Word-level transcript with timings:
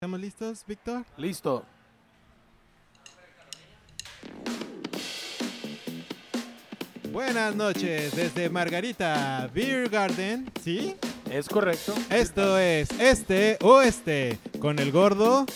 ¿Estamos 0.00 0.20
listos, 0.20 0.64
Víctor? 0.64 1.04
Listo. 1.16 1.64
Buenas 7.10 7.56
noches 7.56 8.14
desde 8.14 8.48
Margarita 8.48 9.50
Beer 9.52 9.88
Garden, 9.88 10.52
¿sí? 10.62 10.94
Es 11.28 11.48
correcto. 11.48 11.96
Esto 12.10 12.56
es 12.60 12.92
Este 12.92 13.58
Oeste 13.60 14.38
con 14.60 14.78
el 14.78 14.92
gordo. 14.92 15.46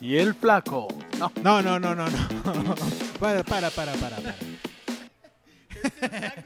Y 0.00 0.16
el 0.16 0.34
flaco. 0.34 0.88
No. 1.18 1.30
No, 1.42 1.60
no, 1.60 1.78
no, 1.78 1.94
no, 1.94 2.08
no. 2.08 2.74
Para, 3.20 3.44
para, 3.44 3.68
para, 3.68 3.92
para. 3.92 4.16
para. 4.16 4.34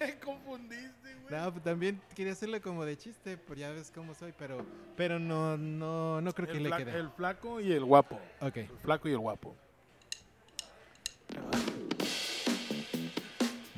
Me 0.00 0.18
confundiste, 0.20 1.14
güey. 1.21 1.21
No, 1.32 1.50
pues 1.50 1.64
también 1.64 1.98
quería 2.14 2.32
hacerlo 2.34 2.60
como 2.60 2.84
de 2.84 2.94
chiste, 2.98 3.38
pues 3.38 3.58
ya 3.58 3.70
ves 3.70 3.90
cómo 3.94 4.14
soy, 4.14 4.34
pero, 4.38 4.66
pero 4.98 5.18
no, 5.18 5.56
no, 5.56 6.20
no 6.20 6.32
creo 6.34 6.46
que 6.46 6.58
El, 6.58 6.64
le 6.64 6.76
quede. 6.76 6.94
el 6.94 7.08
flaco 7.08 7.58
y 7.58 7.72
el 7.72 7.84
guapo. 7.86 8.20
Ok. 8.40 8.56
El 8.58 8.68
flaco 8.82 9.08
y 9.08 9.12
el 9.12 9.18
guapo. 9.18 9.56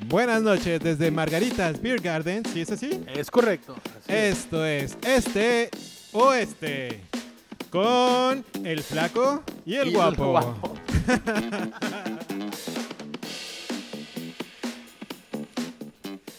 Buenas 0.07 0.41
noches 0.41 0.81
desde 0.81 1.09
Margaritas 1.11 1.81
Beer 1.81 2.01
Garden, 2.01 2.43
¿sí 2.45 2.59
es 2.59 2.71
así? 2.71 3.01
Es 3.07 3.31
correcto. 3.31 3.75
así. 3.99 4.13
Esto 4.13 4.65
es 4.65 4.97
Este 5.01 5.69
Oeste 6.11 7.01
con 7.69 8.43
el 8.65 8.83
flaco 8.83 9.41
y 9.65 9.75
el 9.75 9.87
Y 9.89 9.93
guapo. 9.93 10.31
guapo. 10.31 10.73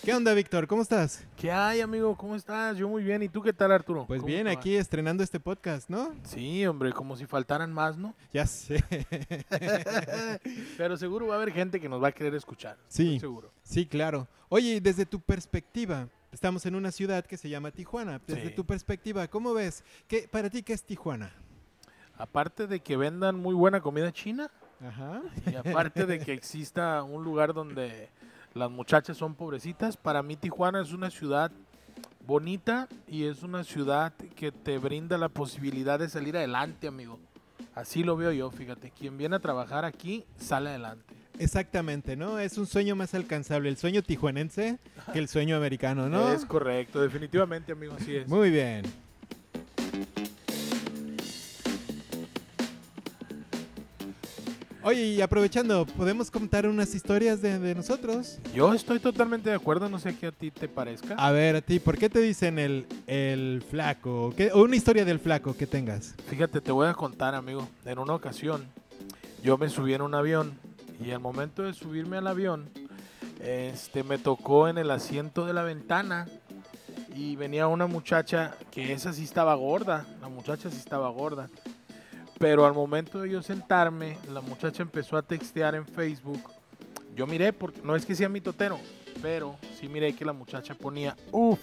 ¿Qué 0.07 0.15
onda, 0.15 0.33
Víctor? 0.35 0.69
¿Cómo 0.69 0.83
estás? 0.83 1.27
¿Qué 1.37 1.51
hay, 1.51 1.81
amigo? 1.81 2.17
¿Cómo 2.17 2.37
estás? 2.37 2.77
Yo 2.77 2.89
muy 2.89 3.03
bien. 3.03 3.25
¿Y 3.25 3.29
tú 3.29 3.43
qué 3.43 3.53
tal, 3.53 3.73
Arturo? 3.73 4.07
Pues 4.07 4.21
¿Cómo 4.21 4.29
bien, 4.33 4.47
aquí 4.47 4.77
estrenando 4.77 5.25
este 5.25 5.41
podcast, 5.41 5.91
¿no? 5.91 6.15
Sí, 6.23 6.65
hombre, 6.65 6.93
como 6.93 7.17
si 7.17 7.27
faltaran 7.27 7.73
más, 7.73 7.99
¿no? 7.99 8.15
Ya 8.33 8.47
sé. 8.47 8.85
Pero 10.77 10.97
seguro 10.97 11.27
va 11.27 11.35
a 11.35 11.37
haber 11.39 11.53
gente 11.53 11.81
que 11.81 11.89
nos 11.89 12.01
va 12.01 12.07
a 12.07 12.13
querer 12.13 12.37
escuchar. 12.37 12.77
Sí. 12.87 13.19
Seguro. 13.19 13.51
Sí, 13.65 13.85
claro. 13.85 14.29
Oye, 14.49 14.81
desde 14.81 15.07
tu 15.07 15.19
perspectiva, 15.19 16.07
estamos 16.31 16.65
en 16.67 16.77
una 16.77 16.93
ciudad 16.93 17.27
que 17.27 17.37
se 17.37 17.49
llama 17.49 17.73
Tijuana. 17.73 18.21
Desde 18.29 18.51
Sí. 18.51 18.55
tu 18.55 18.65
perspectiva, 18.65 19.27
¿cómo 19.27 19.55
ves? 19.55 19.83
¿Qué, 20.07 20.29
¿Para 20.31 20.49
ti 20.51 20.63
qué 20.63 20.73
es 20.75 20.85
Tijuana? 20.85 21.33
Aparte 22.17 22.69
de 22.69 22.79
que 22.79 22.97
vendan 22.97 23.35
muy 23.41 23.57
buena 23.57 23.81
comida 23.81 24.13
china 24.13 24.53
Ajá. 24.81 25.21
y 25.51 25.57
aparte 25.57 26.07
de 26.07 26.21
que 26.21 26.33
exista 26.33 27.03
un 27.03 27.25
lugar 27.25 27.53
donde 27.53 28.09
las 28.57 28.71
muchachas 28.71 29.17
son 29.17 29.35
pobrecitas, 29.35 29.97
para 29.97 30.23
mí 30.23 30.35
Tijuana 30.37 30.81
es 30.81 30.93
una 30.93 31.11
ciudad 31.11 31.53
bonita 32.27 32.89
y 33.07 33.25
es 33.25 33.43
una 33.43 33.63
ciudad 33.65 34.15
que 34.35 34.51
te 34.51 34.79
brinda 34.79 35.19
la 35.19 35.29
posibilidad 35.29 35.99
de 35.99 36.09
salir 36.09 36.37
adelante, 36.37 36.89
amigo. 36.89 37.21
Así 37.75 38.03
lo 38.03 38.17
veo 38.17 38.33
yo, 38.33 38.51
fíjate. 38.51 38.91
Quien 38.91 39.19
viene 39.19 39.37
a 39.37 39.39
trabajar 39.41 39.85
aquí 39.85 40.25
sale 40.39 40.71
adelante. 40.71 41.15
Exactamente, 41.39 42.17
¿no? 42.17 42.39
Es 42.39 42.57
un 42.57 42.67
sueño 42.67 42.97
más 42.97 43.15
alcanzable, 43.15 43.69
el 43.69 43.77
sueño 43.77 44.03
tijuanense 44.03 44.79
que 45.13 45.19
el 45.19 45.29
sueño 45.29 45.57
americano, 45.57 46.09
¿no? 46.09 46.33
Es 46.33 46.47
correcto, 46.47 47.03
definitivamente, 47.03 47.73
amigo, 47.73 47.95
así 47.95 48.17
es. 48.17 48.27
Muy 48.27 48.51
bien. 48.51 48.85
Oye, 54.89 55.03
y 55.05 55.21
aprovechando, 55.21 55.85
¿podemos 55.85 56.31
contar 56.31 56.65
unas 56.69 56.95
historias 56.95 57.43
de, 57.43 57.59
de 57.59 57.75
nosotros? 57.75 58.39
Yo 58.55 58.73
estoy 58.73 59.01
totalmente 59.01 59.51
de 59.51 59.57
acuerdo, 59.57 59.89
no 59.89 59.99
sé 59.99 60.17
qué 60.17 60.29
a 60.29 60.31
ti 60.31 60.53
te 60.53 60.69
parezca. 60.69 61.17
A 61.19 61.33
ver, 61.33 61.57
a 61.57 61.61
ti, 61.61 61.81
¿por 61.81 61.99
qué 61.99 62.09
te 62.09 62.21
dicen 62.21 62.57
el, 62.61 62.87
el 63.09 63.65
flaco? 63.69 64.33
¿Qué- 64.37 64.53
o 64.53 64.63
una 64.63 64.77
historia 64.77 65.05
del 65.05 65.19
flaco 65.19 65.57
que 65.57 65.67
tengas. 65.67 66.15
Fíjate, 66.29 66.61
te 66.61 66.71
voy 66.71 66.87
a 66.87 66.95
contar, 66.95 67.35
amigo. 67.35 67.69
En 67.85 67.99
una 67.99 68.15
ocasión, 68.15 68.65
yo 69.43 69.59
me 69.59 69.69
subí 69.71 69.93
en 69.93 70.03
un 70.03 70.15
avión 70.15 70.57
y 71.05 71.11
al 71.11 71.19
momento 71.19 71.65
de 71.65 71.75
subirme 71.75 72.19
al 72.19 72.29
avión, 72.29 72.71
este, 73.43 74.05
me 74.05 74.19
tocó 74.19 74.69
en 74.69 74.79
el 74.79 74.93
asiento 74.93 75.47
de 75.47 75.53
la 75.53 75.65
ventana 75.65 76.29
y 77.13 77.35
venía 77.35 77.67
una 77.67 77.89
muchacha 77.89 78.55
que 78.71 78.93
esa 78.93 79.13
sí 79.13 79.25
estaba 79.25 79.57
gorda. 79.57 80.07
La 80.21 80.29
muchacha 80.29 80.71
sí 80.71 80.77
estaba 80.77 81.09
gorda. 81.09 81.49
Pero 82.39 82.67
al 82.67 82.75
momento 82.75 83.21
de 83.21 83.31
yo 83.31 83.43
sentarme, 83.43 84.19
la 84.31 84.41
muchacha 84.41 84.83
empezó 84.83 85.17
a 85.17 85.23
textear 85.23 85.75
en 85.75 85.87
Facebook. 85.87 86.43
Yo 87.15 87.27
miré, 87.27 87.53
porque 87.53 87.81
no 87.83 87.97
es 87.97 88.05
que 88.05 88.15
sea 88.15 88.29
mi 88.29 88.43
totero, 88.43 88.79
pero 89.23 89.57
sí 89.79 89.89
miré 89.89 90.15
que 90.15 90.25
la 90.25 90.35
muchacha 90.35 90.75
ponía, 90.75 91.17
uff, 91.33 91.61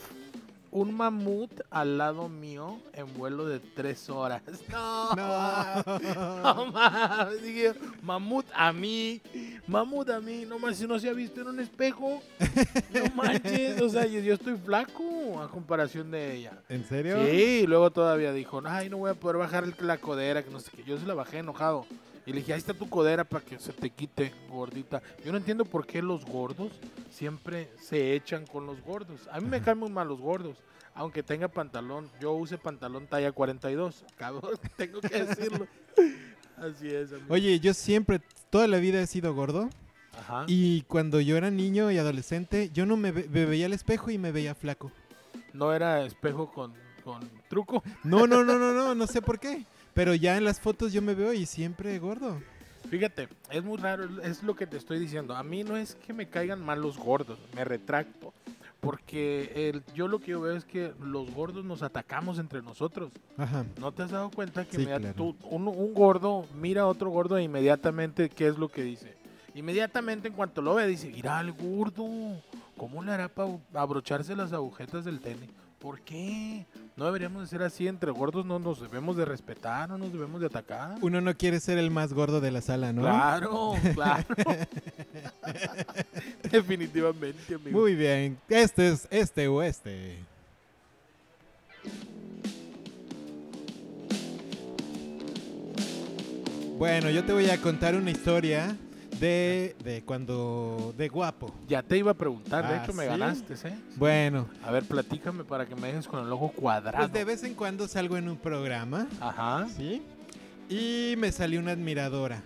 un 0.73 0.91
mamut 0.91 1.51
al 1.69 1.99
lado 1.99 2.27
mío 2.27 2.79
en 2.93 3.13
vuelo 3.15 3.45
de 3.45 3.59
tres 3.59 4.09
horas. 4.09 4.41
No, 4.71 5.13
no 6.43 6.65
mames, 6.71 7.43
dije, 7.43 7.73
mamut 8.01 8.45
a 8.55 8.73
mí, 8.73 9.21
mamut 9.67 10.09
a 10.09 10.19
mí, 10.19 10.45
no 10.47 10.57
más 10.57 10.77
si 10.77 10.87
no 10.87 10.97
se 10.97 11.09
ha 11.09 11.13
visto 11.13 11.41
en 11.41 11.47
un 11.49 11.59
espejo, 11.59 12.21
no 12.93 13.15
manches, 13.15 13.79
o 13.81 13.89
sea, 13.89 14.07
yo, 14.07 14.19
yo 14.21 14.33
estoy 14.33 14.57
flaco 14.57 15.03
a 15.43 15.49
comparación 15.49 16.11
de 16.11 16.35
ella. 16.35 16.59
¿En 16.69 16.85
serio? 16.85 17.17
Sí, 17.25 17.61
y 17.63 17.67
luego 17.67 17.91
todavía 17.91 18.31
dijo, 18.33 18.61
ay, 18.65 18.89
no 18.89 18.97
voy 18.97 19.11
a 19.11 19.15
poder 19.15 19.37
bajar 19.37 19.65
la 19.81 19.97
codera, 19.97 20.43
que 20.43 20.49
no 20.51 20.59
sé 20.59 20.71
qué. 20.75 20.83
Yo 20.83 20.97
se 20.97 21.05
la 21.05 21.13
bajé 21.13 21.39
enojado. 21.39 21.85
Y 22.25 22.31
le 22.31 22.37
dije, 22.37 22.53
ahí 22.53 22.59
está 22.59 22.73
tu 22.73 22.89
codera 22.89 23.25
para 23.25 23.43
que 23.43 23.59
se 23.59 23.73
te 23.73 23.89
quite, 23.89 24.31
gordita. 24.49 25.01
Yo 25.25 25.31
no 25.31 25.37
entiendo 25.37 25.65
por 25.65 25.85
qué 25.85 26.01
los 26.01 26.23
gordos 26.25 26.71
siempre 27.11 27.69
se 27.81 28.13
echan 28.15 28.45
con 28.47 28.65
los 28.65 28.81
gordos. 28.81 29.27
A 29.31 29.41
mí 29.41 29.47
me 29.49 29.61
caen 29.61 29.77
muy 29.79 29.89
mal 29.89 30.07
los 30.07 30.21
gordos. 30.21 30.57
Aunque 30.95 31.21
tenga 31.23 31.47
pantalón, 31.47 32.09
yo 32.21 32.31
use 32.33 32.57
pantalón 32.57 33.07
talla 33.07 33.31
42. 33.31 34.05
Cabrón, 34.15 34.51
tengo 34.77 35.01
que 35.01 35.23
decirlo. 35.25 35.67
Así 36.55 36.87
es, 36.87 37.11
amigo. 37.11 37.25
Oye, 37.33 37.59
yo 37.59 37.73
siempre, 37.73 38.21
toda 38.49 38.67
la 38.67 38.77
vida 38.77 39.01
he 39.01 39.07
sido 39.07 39.33
gordo. 39.33 39.69
Ajá. 40.17 40.45
Y 40.47 40.83
cuando 40.83 41.19
yo 41.19 41.35
era 41.35 41.49
niño 41.49 41.91
y 41.91 41.97
adolescente, 41.97 42.69
yo 42.71 42.85
no 42.85 42.95
me, 42.95 43.11
ve- 43.11 43.27
me 43.31 43.45
veía 43.45 43.65
al 43.65 43.73
espejo 43.73 44.11
y 44.11 44.19
me 44.19 44.31
veía 44.31 44.53
flaco. 44.53 44.91
No 45.53 45.73
era 45.73 46.03
espejo 46.03 46.51
con, 46.51 46.73
con 47.03 47.21
truco. 47.49 47.83
No, 48.03 48.27
no, 48.27 48.43
no, 48.43 48.57
no, 48.57 48.73
no, 48.73 48.95
no 48.95 49.07
sé 49.07 49.21
por 49.21 49.39
qué. 49.39 49.65
Pero 49.93 50.15
ya 50.15 50.37
en 50.37 50.43
las 50.43 50.59
fotos 50.59 50.91
yo 50.91 51.01
me 51.01 51.13
veo 51.13 51.33
y 51.33 51.45
siempre 51.45 51.97
gordo. 51.99 52.41
Fíjate, 52.89 53.27
es 53.51 53.63
muy 53.63 53.77
raro, 53.77 54.21
es 54.23 54.43
lo 54.43 54.55
que 54.55 54.67
te 54.67 54.77
estoy 54.77 54.99
diciendo. 54.99 55.35
A 55.35 55.43
mí 55.43 55.63
no 55.63 55.77
es 55.77 55.95
que 55.95 56.13
me 56.13 56.27
caigan 56.27 56.63
mal 56.63 56.81
los 56.81 56.97
gordos, 56.97 57.39
me 57.55 57.63
retracto. 57.63 58.33
Porque 58.79 59.69
el, 59.69 59.81
yo 59.95 60.09
lo 60.09 60.19
que 60.19 60.31
yo 60.31 60.41
veo 60.41 60.57
es 60.57 60.65
que 60.65 60.91
los 60.99 61.31
gordos 61.33 61.63
nos 61.63 61.81
atacamos 61.83 62.37
entre 62.37 62.61
nosotros. 62.61 63.11
Ajá. 63.37 63.65
¿No 63.79 63.93
te 63.93 64.03
has 64.03 64.11
dado 64.11 64.29
cuenta 64.29 64.65
que 64.65 64.75
Sí, 64.77 64.85
claro. 64.85 65.13
tú- 65.15 65.37
un, 65.43 65.69
un 65.69 65.93
gordo 65.93 66.45
mira 66.55 66.81
a 66.81 66.87
otro 66.87 67.09
gordo 67.09 67.37
e 67.37 67.43
inmediatamente, 67.43 68.29
¿qué 68.29 68.47
es 68.47 68.57
lo 68.57 68.67
que 68.67 68.83
dice? 68.83 69.15
Inmediatamente 69.55 70.27
en 70.27 70.33
cuanto 70.33 70.61
lo 70.61 70.75
ve, 70.75 70.85
dice, 70.87 71.09
mira 71.09 71.39
al 71.39 71.53
gordo, 71.53 72.03
¿cómo 72.77 73.03
le 73.03 73.11
hará 73.11 73.29
para 73.29 73.57
abrocharse 73.73 74.35
las 74.35 74.53
agujetas 74.53 75.05
del 75.05 75.19
tenis? 75.19 75.49
¿Por 75.79 75.99
qué? 75.99 76.65
No 76.95 77.05
deberíamos 77.05 77.41
de 77.41 77.47
ser 77.49 77.61
así, 77.61 77.89
entre 77.89 78.09
gordos 78.11 78.45
no 78.45 78.57
nos 78.57 78.79
debemos 78.79 79.17
de 79.17 79.25
respetar, 79.25 79.89
no 79.89 79.97
nos 79.97 80.13
debemos 80.13 80.39
de 80.39 80.47
atacar. 80.47 80.95
Uno 81.01 81.19
no 81.19 81.35
quiere 81.35 81.59
ser 81.59 81.77
el 81.77 81.91
más 81.91 82.13
gordo 82.13 82.39
de 82.39 82.51
la 82.51 82.61
sala, 82.61 82.93
¿no? 82.93 83.01
Claro, 83.01 83.73
claro. 83.93 84.25
Definitivamente, 86.51 87.55
amigo. 87.55 87.81
Muy 87.81 87.95
bien. 87.95 88.37
Este 88.47 88.89
es 88.89 89.07
este 89.11 89.49
oeste. 89.49 90.19
Bueno, 96.77 97.09
yo 97.09 97.23
te 97.25 97.33
voy 97.33 97.49
a 97.49 97.61
contar 97.61 97.95
una 97.95 98.11
historia 98.11 98.75
de, 99.27 99.75
de 99.85 100.03
cuando... 100.03 100.93
de 100.97 101.07
guapo. 101.07 101.53
Ya 101.67 101.81
te 101.81 101.97
iba 101.97 102.11
a 102.11 102.13
preguntar, 102.13 102.67
de 102.67 102.75
Ah, 102.75 102.83
hecho 102.83 102.93
me 102.93 103.03
¿sí? 103.03 103.09
ganaste, 103.09 103.53
¿eh? 103.69 103.75
Bueno, 103.95 104.49
A 104.63 104.71
ver, 104.71 104.83
platícame 104.83 105.45
para 105.45 105.65
que 105.65 105.75
me 105.75 105.87
dejes 105.87 106.07
con 106.07 106.25
el 106.25 106.31
ojo 106.31 106.49
cuadrado. 106.53 106.97
pues 107.07 107.13
de 107.13 107.23
vez 107.23 107.43
en 107.43 107.53
cuando 107.53 107.87
salgo 107.87 108.17
en 108.17 108.27
un 108.27 108.35
programa, 108.37 109.07
Ajá. 109.21 109.67
¿sí? 109.77 110.01
Y 110.69 111.15
me 111.17 111.31
salió 111.31 111.59
una 111.61 111.71
admiradora. 111.71 112.41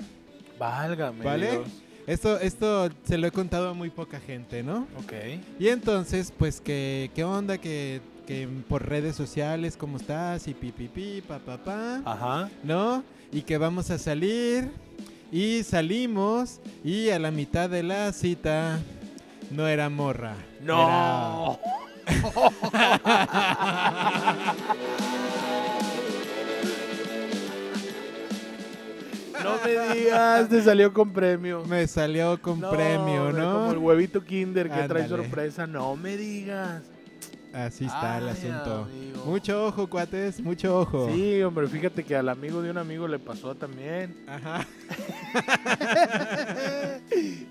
Válgame. 0.60 1.24
¿Vale? 1.26 1.52
Dios. 1.52 1.68
Esto, 2.06 2.40
esto 2.40 2.90
se 3.04 3.18
lo 3.18 3.28
he 3.28 3.32
contado 3.32 3.70
a 3.70 3.74
muy 3.74 3.90
poca 3.90 4.20
gente, 4.20 4.62
¿no? 4.64 4.88
Ok. 4.98 5.14
Y 5.60 5.68
entonces, 5.70 6.32
pues, 6.38 6.62
¿qué, 6.62 7.10
qué 7.16 7.24
onda? 7.24 7.58
Que, 7.58 8.02
que 8.28 8.48
por 8.70 8.88
redes 8.88 9.16
sociales, 9.16 9.76
¿cómo 9.78 9.98
estás? 9.98 10.48
Y 10.48 10.54
pi, 10.54 10.72
pi, 10.72 10.88
pi, 10.88 11.22
pa, 11.28 11.40
pa, 11.40 11.58
pa, 11.58 12.02
Ajá. 12.06 12.50
¿no? 12.64 13.04
Y 13.32 13.42
que 13.42 13.58
vamos 13.58 13.90
a 13.92 13.98
salir. 13.98 14.70
Y 15.32 15.64
salimos. 15.64 16.60
Y 16.84 17.10
a 17.10 17.20
la 17.20 17.32
mitad 17.32 17.70
de 17.70 17.84
la 17.84 18.12
cita 18.14 18.80
no 19.52 19.68
era 19.68 19.90
morra. 19.90 20.36
No. 20.62 21.60
no 29.44 29.56
me 29.64 29.96
digas, 29.96 30.50
te 30.50 30.62
salió 30.62 30.94
con 30.94 31.12
premio. 31.12 31.66
Me 31.66 31.88
salió 31.88 32.42
con 32.42 32.62
No, 32.62 32.72
premio, 32.72 33.32
¿no? 33.34 33.54
Como 33.54 33.72
el 33.72 33.78
huevito 33.78 34.24
Kinder 34.24 34.70
que 34.70 34.84
trae 34.84 35.08
sorpresa. 35.08 35.68
No 35.68 35.96
me 35.96 36.16
digas. 36.18 36.84
Así 37.54 37.86
está 37.86 38.18
el 38.20 38.30
asunto. 38.30 38.84
amigo. 38.84 39.26
Mucho 39.26 39.68
ojo, 39.68 39.88
cuates, 39.88 40.40
mucho 40.40 40.80
ojo. 40.80 41.10
Sí, 41.12 41.42
hombre, 41.42 41.68
fíjate 41.68 42.04
que 42.04 42.16
al 42.16 42.30
amigo 42.30 42.62
de 42.62 42.72
un 42.72 42.78
amigo 42.78 43.08
le 43.08 43.20
pasó 43.20 43.56
también. 43.56 44.16
Ajá. 44.28 44.66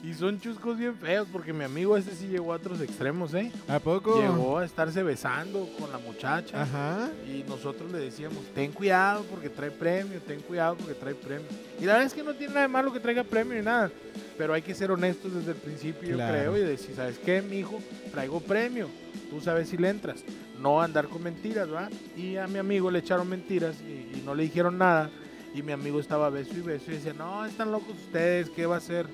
y 0.02 0.12
son 0.14 0.38
chuscos 0.40 0.76
bien 0.78 0.94
feos 0.96 1.26
porque 1.32 1.52
mi 1.52 1.64
amigo 1.64 1.96
ese 1.96 2.14
sí 2.14 2.26
llegó 2.28 2.52
a 2.52 2.56
otros 2.56 2.80
extremos, 2.80 3.32
¿eh? 3.34 3.50
¿A 3.68 3.78
poco? 3.78 4.20
Llegó 4.20 4.58
a 4.58 4.64
estarse 4.64 5.02
besando 5.02 5.68
con 5.78 5.90
la 5.90 5.98
muchacha. 5.98 6.62
Ajá. 6.62 7.08
Y 7.26 7.42
nosotros 7.48 7.90
le 7.90 7.98
decíamos, 7.98 8.38
ten 8.54 8.72
cuidado 8.72 9.24
porque 9.30 9.48
trae 9.48 9.70
premio, 9.70 10.20
ten 10.20 10.40
cuidado 10.40 10.76
porque 10.76 10.94
trae 10.94 11.14
premio. 11.14 11.46
Y 11.80 11.84
la 11.84 11.94
verdad 11.94 12.06
es 12.06 12.14
que 12.14 12.22
no 12.22 12.34
tiene 12.34 12.54
nada 12.54 12.66
de 12.66 12.72
malo 12.72 12.92
que 12.92 13.00
traiga 13.00 13.24
premio 13.24 13.54
ni 13.54 13.62
nada. 13.62 13.90
Pero 14.36 14.52
hay 14.52 14.60
que 14.62 14.74
ser 14.74 14.90
honestos 14.90 15.32
desde 15.34 15.52
el 15.52 15.56
principio, 15.56 16.14
Claro. 16.14 16.34
yo 16.36 16.52
creo, 16.52 16.56
y 16.58 16.60
decir, 16.68 16.94
¿sabes 16.94 17.18
qué, 17.18 17.40
mijo? 17.40 17.80
Traigo 18.12 18.40
premio. 18.40 18.88
Tú 19.30 19.40
sabes 19.40 19.68
si 19.70 19.76
le 19.78 19.88
entras. 19.88 20.22
No 20.60 20.80
andar 20.82 21.08
con 21.08 21.22
mentiras, 21.22 21.68
¿va? 21.72 21.88
Y 22.16 22.36
a 22.36 22.46
mi 22.46 22.58
amigo 22.58 22.90
le 22.90 22.98
echaron 22.98 23.28
mentiras 23.28 23.76
y, 23.80 24.18
y 24.18 24.22
no 24.24 24.34
le 24.34 24.42
dijeron 24.42 24.76
nada. 24.78 25.10
Y 25.54 25.62
mi 25.62 25.72
amigo 25.72 25.98
estaba 26.00 26.28
beso 26.28 26.52
y 26.54 26.60
beso 26.60 26.90
y 26.90 26.94
decía, 26.96 27.14
no, 27.14 27.44
están 27.46 27.72
locos 27.72 27.94
ustedes, 27.96 28.50
¿qué 28.50 28.66
va 28.66 28.74
a 28.74 28.78
hacer 28.78 29.06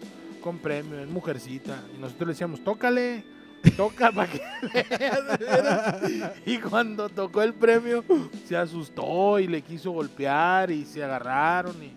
con 0.42 0.58
premio? 0.58 1.00
Es 1.00 1.08
mujercita. 1.08 1.82
Y 1.96 1.98
nosotros 1.98 2.28
le 2.28 2.32
decíamos, 2.34 2.62
tócale, 2.62 3.24
toca 3.76 4.12
para 4.12 4.30
que 4.30 4.38
veas, 4.98 5.38
de 5.38 5.44
veras". 5.46 6.02
Y 6.44 6.58
cuando 6.58 7.08
tocó 7.08 7.42
el 7.42 7.54
premio, 7.54 8.04
se 8.46 8.56
asustó 8.56 9.38
y 9.38 9.46
le 9.46 9.62
quiso 9.62 9.92
golpear 9.92 10.70
y 10.70 10.84
se 10.84 11.02
agarraron 11.02 11.76
y, 11.82 11.94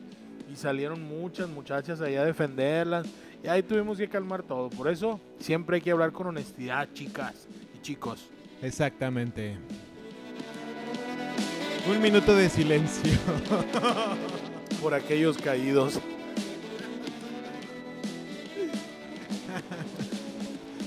y 0.52 0.56
salieron 0.56 1.04
muchas 1.04 1.50
muchachas 1.50 2.00
allá 2.00 2.22
a 2.22 2.26
defenderlas. 2.26 3.06
Y 3.44 3.48
ahí 3.48 3.62
tuvimos 3.62 3.98
que 3.98 4.08
calmar 4.08 4.44
todo. 4.44 4.70
Por 4.70 4.88
eso 4.88 5.20
siempre 5.40 5.76
hay 5.76 5.82
que 5.82 5.92
hablar 5.92 6.12
con 6.14 6.28
honestidad, 6.28 6.88
chicas 6.94 7.48
y 7.76 7.82
chicos. 7.82 8.30
Exactamente. 8.62 9.58
Un 11.88 12.02
minuto 12.02 12.36
de 12.36 12.50
silencio. 12.50 13.12
Por 14.82 14.96
aquellos 14.96 15.38
caídos. 15.38 16.00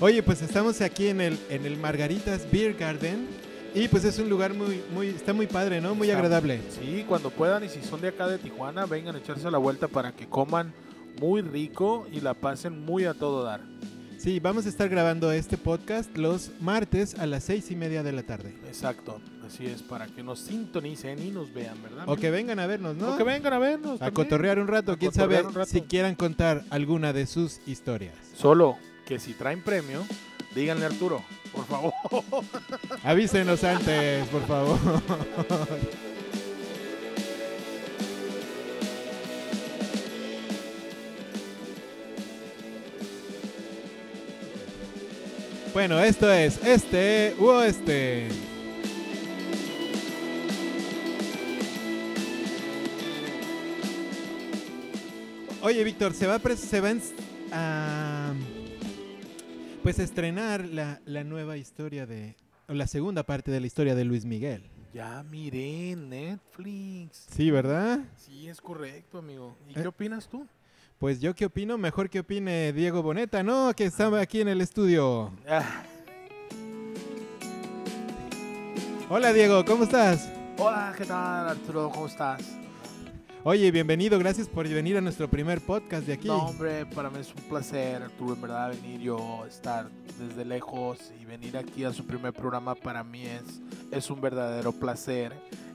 Oye, 0.01 0.23
pues 0.23 0.43
estamos 0.43 0.81
aquí 0.81 1.09
en 1.09 1.21
el, 1.21 1.39
en 1.51 1.67
el 1.67 1.77
Margaritas 1.77 2.47
Beer 2.51 2.75
Garden. 2.75 3.27
Y 3.75 3.89
pues 3.89 4.05
es 4.05 4.19
un 4.19 4.31
lugar 4.31 4.55
muy, 4.55 4.81
muy, 4.95 5.09
está 5.09 5.33
muy 5.35 5.47
padre, 5.47 5.81
¿no? 5.81 5.95
Muy 5.95 6.09
Está- 6.09 6.19
agradable. 6.19 6.61
Sí, 6.71 7.05
cuando 7.07 7.31
puedan 7.31 7.65
y 7.65 7.69
si 7.69 7.83
son 7.83 8.01
de 8.01 8.09
acá 8.09 8.27
de 8.27 8.39
Tijuana, 8.39 8.87
vengan 8.87 9.15
a 9.15 9.19
echarse 9.19 9.51
la 9.51 9.59
vuelta 9.59 9.89
para 9.89 10.13
que 10.13 10.27
coman 10.27 10.73
muy 11.21 11.43
rico 11.43 12.07
y 12.11 12.21
la 12.21 12.33
pasen 12.35 12.85
muy 12.85 13.05
a 13.05 13.15
todo 13.15 13.43
dar. 13.45 13.61
Sí, 14.17 14.41
vamos 14.41 14.67
a 14.67 14.69
estar 14.69 14.89
grabando 14.89 15.31
este 15.33 15.59
podcast 15.59 16.17
los 16.17 16.51
martes 16.61 17.15
a 17.19 17.27
las 17.27 17.45
seis 17.45 17.71
y 17.71 17.77
media 17.77 18.03
de 18.03 18.13
la 18.13 18.23
tarde. 18.23 18.55
Exacto, 18.67 19.21
así 19.47 19.67
es, 19.67 19.83
para 19.83 20.07
que 20.07 20.23
nos 20.25 20.41
sintonicen 20.41 21.23
y 21.25 21.31
nos 21.31 21.53
vean, 21.53 21.81
¿verdad? 21.83 22.05
O 22.09 22.17
que 22.17 22.31
vengan 22.31 22.59
a 22.59 22.67
vernos, 22.67 22.97
¿no? 22.97 23.15
O 23.15 23.17
que 23.17 23.23
vengan 23.23 23.53
a 23.53 23.59
vernos. 23.59 23.97
A 23.97 24.07
también. 24.07 24.15
cotorrear 24.15 24.59
un 24.59 24.67
rato, 24.69 24.93
A 24.93 24.97
quién 24.97 25.13
sabe 25.13 25.43
rato. 25.43 25.65
si 25.67 25.83
quieran 25.83 26.15
contar 26.17 26.65
alguna 26.71 27.13
de 27.13 27.27
sus 27.27 27.61
historias. 27.67 28.15
Solo 28.35 28.77
que 29.09 29.19
si 29.19 29.33
traen 29.33 29.63
premio, 29.63 30.05
díganle 30.55 30.85
a 30.85 30.89
Arturo, 30.89 31.25
por 31.51 31.65
favor. 31.65 31.95
Avísenos 33.03 33.65
antes, 33.65 34.29
por 34.29 34.47
favor. 34.47 34.79
Bueno, 45.73 46.01
esto 46.01 46.31
es 46.31 46.63
este 46.63 47.35
u 47.39 47.47
oeste. 47.47 48.29
Oye, 55.63 55.83
Víctor, 55.85 56.13
se 56.13 56.27
va 56.27 56.35
a, 56.35 56.57
se 56.57 56.81
va 56.81 56.91
pues 59.89 60.01
estrenar 60.01 60.67
la, 60.67 61.01
la 61.07 61.25
nueva 61.25 61.57
historia 61.57 62.05
de 62.05 62.37
o 62.69 62.75
la 62.75 62.87
segunda 62.87 63.23
parte 63.23 63.51
de 63.51 63.59
la 63.59 63.67
historia 63.67 63.95
de 63.95 64.05
Luis 64.05 64.27
Miguel. 64.27 64.69
Ya 64.93 65.23
miré 65.23 65.97
Netflix. 65.97 67.25
Sí, 67.35 67.51
¿verdad? 67.51 68.01
Sí, 68.15 68.49
es 68.49 68.61
correcto, 68.61 69.17
amigo. 69.17 69.57
¿Y 69.67 69.71
Eh. 69.79 69.81
qué 69.81 69.89
opinas 69.89 70.29
tú? 70.29 70.47
Pues 70.99 71.23
yo 71.23 71.35
qué 71.35 71.47
opino, 71.47 71.79
mejor 71.79 72.11
que 72.11 72.21
opine 72.21 72.71
Diego 72.75 73.03
Boneta, 73.03 73.43
¿no? 73.43 73.73
Que 73.75 73.87
estaba 73.87 74.21
aquí 74.21 74.43
en 74.43 74.49
el 74.49 74.61
estudio. 74.61 75.33
Ah, 75.49 75.83
Hola 79.09 79.33
Diego, 79.33 79.65
¿cómo 79.65 79.85
estás? 79.85 80.31
hola, 80.59 80.93
¿qué 80.99 81.07
tal, 81.07 81.49
Arturo? 81.49 81.89
¿Cómo 81.95 82.09
estás? 82.09 82.43
Oye, 83.45 83.71
bienvenido, 83.71 84.19
gracias 84.19 84.49
por 84.49 84.69
venir 84.69 84.97
a 84.97 85.01
nuestro 85.01 85.29
primer 85.29 85.61
podcast 85.61 86.05
de 86.07 86.15
aquí. 86.15 86.27
No, 86.27 86.47
hombre, 86.47 86.85
para 86.87 87.09
mí 87.09 87.21
es 87.21 87.33
un 87.33 87.43
placer, 87.43 88.03
Arturo, 88.03 88.35
en 88.35 88.41
verdad, 88.43 88.71
venir 88.71 89.01
yo, 89.01 89.45
estar 89.47 89.89
desde 90.19 90.45
lejos 90.45 91.13
y 91.21 91.25
venir 91.25 91.57
aquí 91.57 91.85
a 91.85 91.93
su 91.93 92.05
primer 92.05 92.33
programa 92.33 92.75
para 92.75 93.05
mí 93.05 93.23
es, 93.25 93.61
es 93.93 94.11
un 94.11 94.21
verdadero 94.21 94.73
placer 94.73 95.33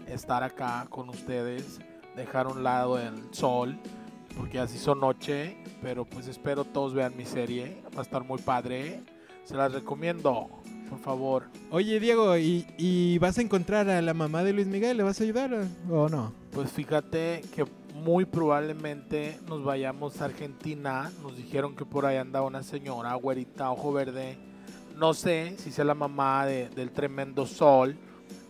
estar 0.08 0.44
acá 0.44 0.86
con 0.90 1.08
ustedes, 1.08 1.80
dejar 2.18 2.48
a 2.48 2.50
un 2.50 2.64
lado 2.64 3.00
el 3.00 3.34
sol, 3.34 3.78
porque 4.36 4.60
así 4.60 4.78
son 4.78 5.00
noche, 5.00 5.56
pero 5.82 6.04
pues 6.04 6.28
espero 6.28 6.66
todos 6.66 6.94
vean 6.94 7.16
mi 7.16 7.26
serie, 7.26 7.82
va 7.96 8.00
a 8.00 8.04
estar 8.04 8.26
muy 8.26 8.42
padre, 8.42 9.00
se 9.46 9.56
las 9.56 9.72
recomiendo, 9.72 10.50
por 10.94 11.00
favor. 11.04 11.44
Oye 11.72 12.00
Diego, 12.00 12.38
¿y, 12.38 12.66
y 12.78 13.18
vas 13.18 13.38
a 13.38 13.42
encontrar 13.42 13.90
a 13.90 14.02
la 14.02 14.14
mamá 14.14 14.44
de 14.44 14.54
Luis 14.54 14.68
Miguel? 14.68 14.98
¿Le 14.98 15.04
vas 15.04 15.20
a 15.20 15.24
ayudar 15.24 15.52
o 15.90 16.08
no? 16.10 16.34
Pues 16.52 16.72
fíjate 16.72 17.42
que 17.56 17.66
muy 17.96 18.26
probablemente 18.26 19.40
nos 19.48 19.64
vayamos 19.64 20.22
a 20.22 20.26
Argentina. 20.26 21.12
Nos 21.24 21.36
dijeron 21.36 21.76
que 21.76 21.86
por 21.86 22.06
ahí 22.06 22.18
anda 22.18 22.42
una 22.44 22.62
señora, 22.64 23.14
güerita, 23.16 23.72
ojo 23.72 23.92
verde. 23.94 24.38
No 24.98 25.14
sé 25.16 25.56
si 25.58 25.72
sea 25.72 25.86
la 25.86 25.96
mamá 25.96 26.46
de- 26.46 26.70
del 26.70 26.92
tremendo 26.92 27.46
sol, 27.48 27.96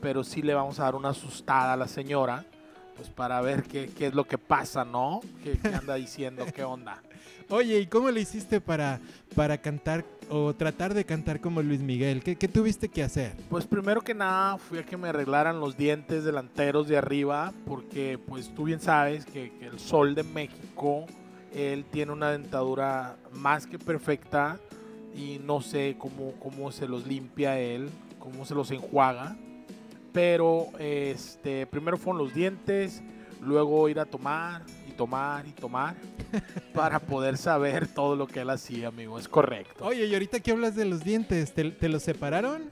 pero 0.01 0.23
sí 0.25 0.41
le 0.41 0.53
vamos 0.53 0.79
a 0.79 0.83
dar 0.83 0.95
una 0.95 1.09
asustada 1.09 1.73
a 1.73 1.77
la 1.77 1.87
señora, 1.87 2.45
pues 2.95 3.09
para 3.09 3.41
ver 3.41 3.63
qué, 3.63 3.89
qué 3.97 4.07
es 4.07 4.13
lo 4.13 4.25
que 4.25 4.37
pasa, 4.37 4.85
¿no? 4.85 5.21
¿Qué, 5.43 5.57
qué 5.57 5.69
anda 5.69 5.95
diciendo? 5.95 6.45
¿Qué 6.53 6.63
onda? 6.63 7.01
Oye, 7.49 7.79
¿y 7.79 7.87
cómo 7.87 8.09
le 8.09 8.21
hiciste 8.21 8.61
para, 8.61 8.99
para 9.35 9.57
cantar 9.57 10.05
o 10.29 10.53
tratar 10.53 10.93
de 10.93 11.05
cantar 11.05 11.39
como 11.41 11.61
Luis 11.61 11.81
Miguel? 11.81 12.23
¿Qué, 12.23 12.35
qué 12.35 12.47
tuviste 12.47 12.89
que 12.89 13.03
hacer? 13.03 13.33
Pues 13.49 13.65
primero 13.65 14.01
que 14.01 14.13
nada 14.13 14.57
fui 14.57 14.79
a 14.79 14.83
que 14.83 14.97
me 14.97 15.09
arreglaran 15.09 15.59
los 15.59 15.77
dientes 15.77 16.23
delanteros 16.23 16.87
de 16.87 16.97
arriba, 16.97 17.53
porque 17.65 18.17
pues 18.27 18.53
tú 18.55 18.63
bien 18.63 18.79
sabes 18.79 19.25
que, 19.25 19.51
que 19.59 19.67
el 19.67 19.79
sol 19.79 20.15
de 20.15 20.23
México, 20.23 21.05
él 21.53 21.85
tiene 21.91 22.12
una 22.12 22.31
dentadura 22.31 23.17
más 23.33 23.67
que 23.67 23.77
perfecta 23.77 24.59
y 25.15 25.39
no 25.43 25.62
sé 25.62 25.95
cómo, 26.00 26.33
cómo 26.39 26.71
se 26.71 26.88
los 26.88 27.05
limpia 27.05 27.59
él, 27.59 27.89
cómo 28.19 28.45
se 28.45 28.55
los 28.55 28.71
enjuaga. 28.71 29.35
Pero 30.13 30.67
este, 30.79 31.65
primero 31.67 31.98
fueron 31.98 32.20
los 32.24 32.34
dientes, 32.34 33.01
luego 33.41 33.89
ir 33.89 34.00
a 34.00 34.05
tomar 34.05 34.62
y 34.88 34.91
tomar 34.91 35.48
y 35.48 35.51
tomar 35.51 35.96
para 36.74 37.00
poder 37.00 37.38
saber 37.38 37.88
todo 37.88 38.15
lo 38.15 38.27
que 38.27 38.41
él 38.41 38.50
hacía, 38.51 38.89
amigo. 38.89 39.17
Es 39.17 39.27
correcto. 39.27 39.86
Oye, 39.86 40.05
y 40.05 40.13
ahorita 40.13 40.39
que 40.39 40.51
hablas 40.51 40.75
de 40.75 40.86
los 40.86 41.03
dientes, 41.03 41.53
¿te, 41.53 41.72
te 41.72 41.89
los 41.89 42.03
separaron? 42.03 42.70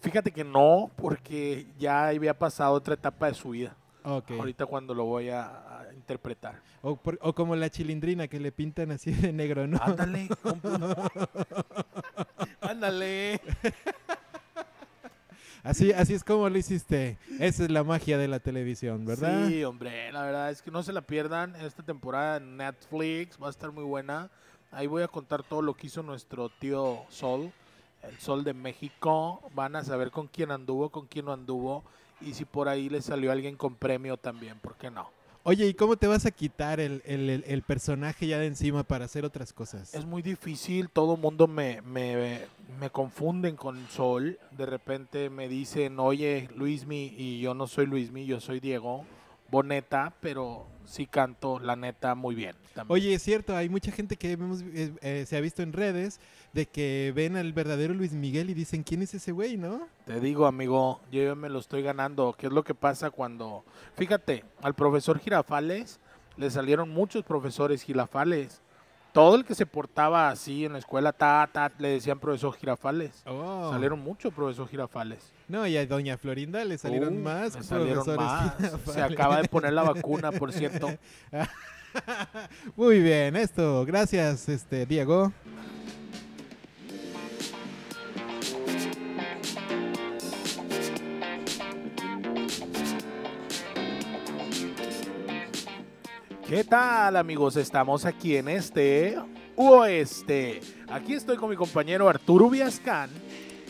Fíjate 0.00 0.30
que 0.30 0.44
no, 0.44 0.90
porque 0.96 1.66
ya 1.78 2.06
había 2.08 2.38
pasado 2.38 2.74
otra 2.74 2.94
etapa 2.94 3.26
de 3.26 3.34
su 3.34 3.50
vida. 3.50 3.74
Ok. 4.04 4.30
Ahorita 4.38 4.66
cuando 4.66 4.94
lo 4.94 5.04
voy 5.06 5.30
a, 5.30 5.80
a 5.80 5.92
interpretar. 5.92 6.60
O, 6.82 6.94
por- 6.94 7.18
o 7.20 7.34
como 7.34 7.56
la 7.56 7.68
chilindrina 7.68 8.28
que 8.28 8.38
le 8.38 8.52
pintan 8.52 8.92
así 8.92 9.10
de 9.10 9.32
negro, 9.32 9.66
¿no? 9.66 9.80
Ándale. 9.82 10.28
Ándale. 12.60 13.40
Así, 15.66 15.92
así 15.92 16.14
es 16.14 16.22
como 16.22 16.48
lo 16.48 16.56
hiciste. 16.56 17.18
Esa 17.40 17.64
es 17.64 17.70
la 17.72 17.82
magia 17.82 18.18
de 18.18 18.28
la 18.28 18.38
televisión, 18.38 19.04
¿verdad? 19.04 19.48
Sí, 19.48 19.64
hombre, 19.64 20.12
la 20.12 20.22
verdad 20.22 20.50
es 20.52 20.62
que 20.62 20.70
no 20.70 20.84
se 20.84 20.92
la 20.92 21.00
pierdan. 21.00 21.56
Esta 21.56 21.82
temporada 21.82 22.36
en 22.36 22.56
Netflix 22.56 23.36
va 23.42 23.48
a 23.48 23.50
estar 23.50 23.72
muy 23.72 23.82
buena. 23.82 24.30
Ahí 24.70 24.86
voy 24.86 25.02
a 25.02 25.08
contar 25.08 25.42
todo 25.42 25.62
lo 25.62 25.74
que 25.74 25.88
hizo 25.88 26.04
nuestro 26.04 26.50
tío 26.50 27.02
Sol, 27.08 27.50
el 28.04 28.16
Sol 28.20 28.44
de 28.44 28.54
México. 28.54 29.42
Van 29.54 29.74
a 29.74 29.82
saber 29.82 30.12
con 30.12 30.28
quién 30.28 30.52
anduvo, 30.52 30.90
con 30.90 31.08
quién 31.08 31.24
no 31.24 31.32
anduvo. 31.32 31.82
Y 32.20 32.34
si 32.34 32.44
por 32.44 32.68
ahí 32.68 32.88
le 32.88 33.02
salió 33.02 33.32
alguien 33.32 33.56
con 33.56 33.74
premio 33.74 34.16
también, 34.16 34.60
¿por 34.60 34.76
qué 34.76 34.88
no? 34.88 35.10
Oye, 35.48 35.68
¿y 35.68 35.74
cómo 35.74 35.96
te 35.96 36.08
vas 36.08 36.26
a 36.26 36.32
quitar 36.32 36.80
el, 36.80 37.02
el- 37.04 37.44
el- 37.46 37.62
personaje 37.62 38.26
ya 38.26 38.40
de 38.40 38.46
encima 38.46 38.82
para 38.82 39.04
hacer 39.04 39.24
otras 39.24 39.52
cosas? 39.52 39.94
Es 39.94 40.04
muy 40.04 40.20
difícil, 40.20 40.90
todo 40.90 41.16
mundo 41.16 41.46
me, 41.46 41.82
me, 41.82 42.40
me 42.80 42.90
confunden 42.90 43.54
con 43.54 43.78
Sol. 43.88 44.40
De 44.50 44.66
repente 44.66 45.30
me 45.30 45.48
dicen, 45.48 46.00
oye, 46.00 46.48
Luismi, 46.56 47.14
y 47.16 47.38
yo 47.40 47.54
no 47.54 47.68
soy 47.68 47.86
Luismi, 47.86 48.26
yo 48.26 48.40
soy 48.40 48.58
Diego. 48.58 49.04
Boneta, 49.50 50.12
pero 50.20 50.66
sí 50.86 51.06
canto, 51.06 51.58
la 51.58 51.76
neta, 51.76 52.14
muy 52.14 52.34
bien. 52.34 52.56
también. 52.74 52.94
Oye, 52.94 53.14
es 53.14 53.22
cierto, 53.22 53.56
hay 53.56 53.68
mucha 53.68 53.92
gente 53.92 54.16
que 54.16 54.32
hemos, 54.32 54.62
eh, 54.62 54.92
eh, 55.02 55.24
se 55.26 55.36
ha 55.36 55.40
visto 55.40 55.62
en 55.62 55.72
redes 55.72 56.20
de 56.52 56.66
que 56.66 57.12
ven 57.14 57.36
al 57.36 57.52
verdadero 57.52 57.94
Luis 57.94 58.12
Miguel 58.12 58.50
y 58.50 58.54
dicen, 58.54 58.82
¿quién 58.82 59.02
es 59.02 59.14
ese 59.14 59.32
güey, 59.32 59.56
no? 59.56 59.88
Te 60.04 60.20
digo, 60.20 60.46
amigo, 60.46 61.00
yo 61.10 61.22
ya 61.22 61.34
me 61.34 61.48
lo 61.48 61.58
estoy 61.58 61.82
ganando. 61.82 62.34
¿Qué 62.38 62.46
es 62.46 62.52
lo 62.52 62.64
que 62.64 62.74
pasa 62.74 63.10
cuando... 63.10 63.64
Fíjate, 63.96 64.44
al 64.62 64.74
profesor 64.74 65.18
Girafales 65.18 66.00
le 66.36 66.50
salieron 66.50 66.88
muchos 66.88 67.24
profesores 67.24 67.82
Girafales. 67.82 68.62
Todo 69.12 69.36
el 69.36 69.44
que 69.44 69.54
se 69.54 69.64
portaba 69.64 70.28
así 70.28 70.66
en 70.66 70.74
la 70.74 70.78
escuela, 70.78 71.12
ta, 71.12 71.48
ta, 71.50 71.72
le 71.78 71.88
decían 71.88 72.18
profesor 72.18 72.54
Girafales. 72.54 73.22
Oh. 73.26 73.70
Salieron 73.70 74.00
muchos 74.00 74.32
profesor 74.32 74.68
Girafales. 74.68 75.32
No, 75.48 75.66
y 75.66 75.76
a 75.76 75.86
Doña 75.86 76.18
Florinda 76.18 76.64
le 76.64 76.76
salieron 76.76 77.18
Uh, 77.18 77.20
más 77.20 77.52
salieron 77.64 78.04
profesores 78.04 78.72
más. 78.82 78.94
Se 78.94 79.00
acaba 79.02 79.40
de 79.42 79.48
poner 79.48 79.72
la 79.72 79.82
vacuna, 79.92 80.32
por 80.32 80.52
cierto. 80.52 80.92
Muy 82.76 83.00
bien, 83.00 83.36
esto. 83.36 83.84
Gracias, 83.86 84.48
este 84.48 84.86
Diego. 84.86 85.32
¿Qué 96.48 96.62
tal, 96.62 97.16
amigos? 97.16 97.56
Estamos 97.56 98.04
aquí 98.04 98.36
en 98.36 98.48
este 98.48 99.16
oeste. 99.56 100.60
Aquí 100.88 101.14
estoy 101.14 101.36
con 101.36 101.50
mi 101.50 101.56
compañero 101.56 102.08
Arturo 102.08 102.48
Viascán, 102.48 103.10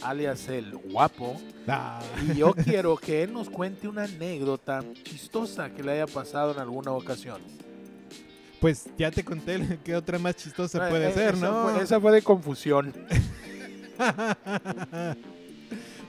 alias 0.03 0.49
el 0.49 0.77
guapo. 0.77 1.41
Ah, 1.69 2.01
Y 2.33 2.39
yo 2.39 2.55
quiero 2.65 2.97
que 2.97 3.23
él 3.23 3.33
nos 3.33 3.49
cuente 3.51 3.89
una 3.89 4.05
anécdota 4.05 4.83
chistosa 5.03 5.71
que 5.71 5.83
le 5.83 5.93
haya 5.93 6.07
pasado 6.07 6.53
en 6.53 6.59
alguna 6.61 6.93
ocasión. 6.93 7.41
Pues 8.61 8.87
ya 8.99 9.11
te 9.11 9.23
conté 9.25 9.79
qué 9.85 9.95
otra 9.97 10.19
más 10.19 10.37
chistosa 10.37 10.87
Eh, 10.87 10.91
puede 10.91 11.09
eh, 11.11 11.13
ser, 11.13 11.37
¿no? 11.37 11.69
fue- 11.71 11.83
esa 11.83 12.01
fue 12.01 12.13
de 12.13 12.23
confusión. 12.23 12.93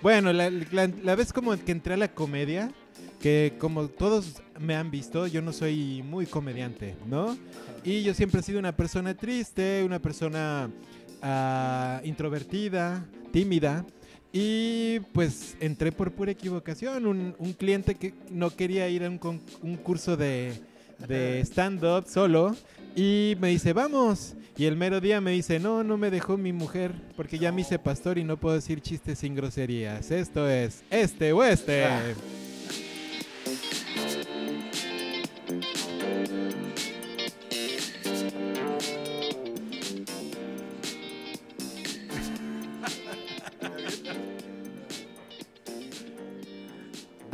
bueno, 0.02 0.32
la, 0.34 0.50
la- 0.50 0.88
la 1.04 1.16
vez 1.16 1.34
como 1.34 1.56
que 1.58 1.72
entré 1.72 1.94
a 1.96 1.98
la 1.98 2.08
comedia, 2.14 2.72
que 3.20 3.54
como 3.60 3.88
todos 3.88 4.42
me 4.60 4.76
han 4.76 4.92
visto, 4.92 5.28
yo 5.28 5.42
no 5.42 5.52
soy 5.54 6.04
muy 6.04 6.26
comediante, 6.26 6.96
¿no? 7.08 7.38
Y 7.84 8.04
yo 8.04 8.14
siempre 8.14 8.42
he 8.42 8.44
sido 8.44 8.60
una 8.60 8.76
persona 8.76 9.16
triste, 9.16 9.84
una 9.86 10.00
persona 10.00 10.70
ah, 11.22 12.02
introvertida, 12.04 13.06
tímida. 13.38 13.86
Y 14.34 15.00
pues 15.14 15.56
entré 15.60 15.92
por 15.92 16.12
pura 16.12 16.32
equivocación. 16.32 17.06
Un, 17.06 17.36
un 17.38 17.54
cliente 17.54 17.96
que 17.96 18.14
no 18.32 18.50
quería 18.50 18.90
ir 18.90 19.04
a 19.04 19.10
un, 19.10 19.18
con- 19.20 19.42
un 19.62 19.78
curso 19.78 20.18
de, 20.18 20.54
de 21.08 21.40
stand-up 21.42 22.06
solo. 22.08 22.56
Y 22.96 23.36
me 23.40 23.50
dice, 23.50 23.74
vamos. 23.74 24.34
Y 24.58 24.66
el 24.66 24.76
mero 24.76 25.00
día 25.00 25.22
me 25.22 25.32
dice, 25.32 25.60
no, 25.60 25.84
no 25.84 25.98
me 25.98 26.10
dejó 26.10 26.36
mi 26.36 26.52
mujer. 26.52 26.92
Porque 27.16 27.38
ya 27.38 27.52
me 27.52 27.62
hice 27.62 27.78
pastor 27.78 28.18
y 28.18 28.24
no 28.24 28.38
puedo 28.38 28.56
decir 28.56 28.82
chistes 28.82 29.20
sin 29.20 29.36
groserías. 29.36 30.10
Esto 30.10 30.50
es 30.50 30.84
este 30.90 31.32
oeste. 31.32 31.86
Ah. 31.86 32.02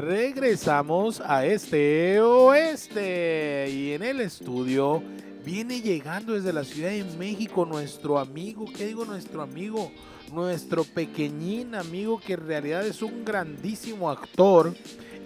Regresamos 0.04 1.22
a 1.22 1.46
este 1.46 2.20
oeste. 2.20 3.70
Y 3.70 3.94
en 3.94 4.04
el 4.04 4.20
estudio 4.20 5.02
viene 5.46 5.80
llegando 5.80 6.34
desde 6.34 6.52
la 6.52 6.66
Ciudad 6.66 6.90
de 6.90 7.06
México 7.18 7.66
nuestro 7.66 8.20
amigo, 8.20 8.66
¿qué 8.76 8.88
digo 8.88 9.06
nuestro 9.06 9.42
amigo? 9.42 9.94
Nuestro 10.34 10.84
pequeñín 10.84 11.74
amigo 11.74 12.20
que 12.20 12.34
en 12.34 12.46
realidad 12.46 12.86
es 12.86 13.02
un 13.02 13.24
grandísimo 13.24 14.12
actor. 14.12 14.74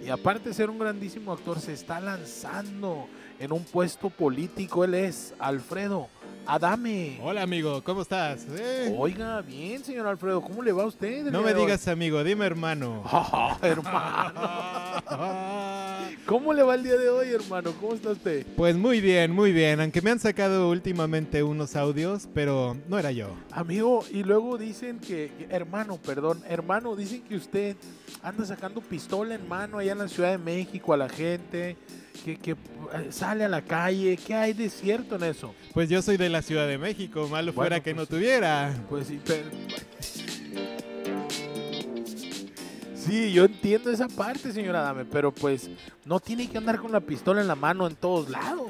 Y 0.04 0.10
aparte 0.10 0.50
de 0.50 0.54
ser 0.54 0.70
un 0.70 0.78
grandísimo 0.78 1.32
actor 1.32 1.58
se 1.58 1.72
está 1.72 2.00
lanzando 2.00 3.08
en 3.40 3.52
un 3.52 3.64
puesto 3.64 4.10
político, 4.10 4.84
él 4.84 4.94
es 4.94 5.34
Alfredo 5.40 6.08
Adame. 6.50 7.18
Hola 7.22 7.42
amigo, 7.42 7.84
¿cómo 7.84 8.00
estás? 8.00 8.46
Eh, 8.58 8.94
Oiga, 8.96 9.42
bien 9.42 9.84
señor 9.84 10.06
Alfredo, 10.06 10.40
¿cómo 10.40 10.62
le 10.62 10.72
va 10.72 10.84
a 10.84 10.86
usted? 10.86 11.30
no 11.30 11.42
me 11.42 11.52
digas 11.52 11.86
amigo, 11.88 12.24
dime 12.24 12.46
hermano. 12.46 13.02
Ah, 13.12 13.58
hermano. 13.60 14.32
¿Cómo 16.26 16.54
le 16.54 16.62
va 16.62 16.74
el 16.74 16.84
día 16.84 16.96
de 16.96 17.10
hoy, 17.10 17.28
hermano? 17.28 17.72
¿Cómo 17.78 17.92
está 17.94 18.10
usted? 18.12 18.46
Pues 18.56 18.74
muy 18.76 19.02
bien, 19.02 19.30
muy 19.30 19.52
bien. 19.52 19.78
Aunque 19.80 20.00
me 20.00 20.10
han 20.10 20.18
sacado 20.20 20.70
últimamente 20.70 21.42
unos 21.42 21.76
audios, 21.76 22.26
pero 22.32 22.78
no 22.88 22.98
era 22.98 23.12
yo. 23.12 23.28
Amigo, 23.52 24.02
y 24.10 24.22
luego 24.22 24.56
dicen 24.56 25.00
que- 25.00 25.30
hermano, 25.50 25.98
perdón, 25.98 26.42
hermano, 26.48 26.96
dicen 26.96 27.22
que 27.24 27.36
usted 27.36 27.76
anda 28.22 28.46
sacando 28.46 28.80
pistola 28.80 29.34
en 29.34 29.46
mano 29.48 29.78
allá 29.78 29.92
en 29.92 29.98
la 29.98 30.08
Ciudad 30.08 30.30
de 30.30 30.38
México 30.38 30.94
a 30.94 30.96
la 30.96 31.08
gente, 31.10 31.76
que, 32.24 32.36
que, 32.36 32.52
eh, 32.52 32.56
sale 33.10 33.44
a 33.44 33.48
la 33.48 33.62
calle. 33.62 34.16
¿Qué 34.16 34.34
hay 34.34 34.52
de 34.52 34.68
cierto 34.70 35.16
en 35.16 35.24
eso? 35.24 35.54
Pues 35.72 35.88
yo 35.88 36.02
soy 36.02 36.16
de 36.16 36.28
la 36.28 36.42
Ciudad 36.42 36.66
de 36.66 36.78
México, 36.78 37.28
malo 37.28 37.52
fuera 37.52 37.80
que 37.80 37.94
pues 37.94 37.96
no 37.96 38.06
tuviera. 38.06 38.74
Pues 38.88 39.06
sí, 39.06 39.20
pero... 39.24 39.48
Sí, 42.94 43.32
yo 43.32 43.46
entiendo 43.46 43.90
esa 43.90 44.06
parte, 44.06 44.52
señora 44.52 44.82
Dame, 44.82 45.06
pero 45.06 45.32
pues 45.32 45.70
no 46.04 46.20
tiene 46.20 46.46
que 46.46 46.58
andar 46.58 46.78
con 46.78 46.92
la 46.92 47.00
pistola 47.00 47.40
en 47.40 47.48
la 47.48 47.54
mano 47.54 47.86
en 47.86 47.96
todos 47.96 48.28
lados. 48.28 48.68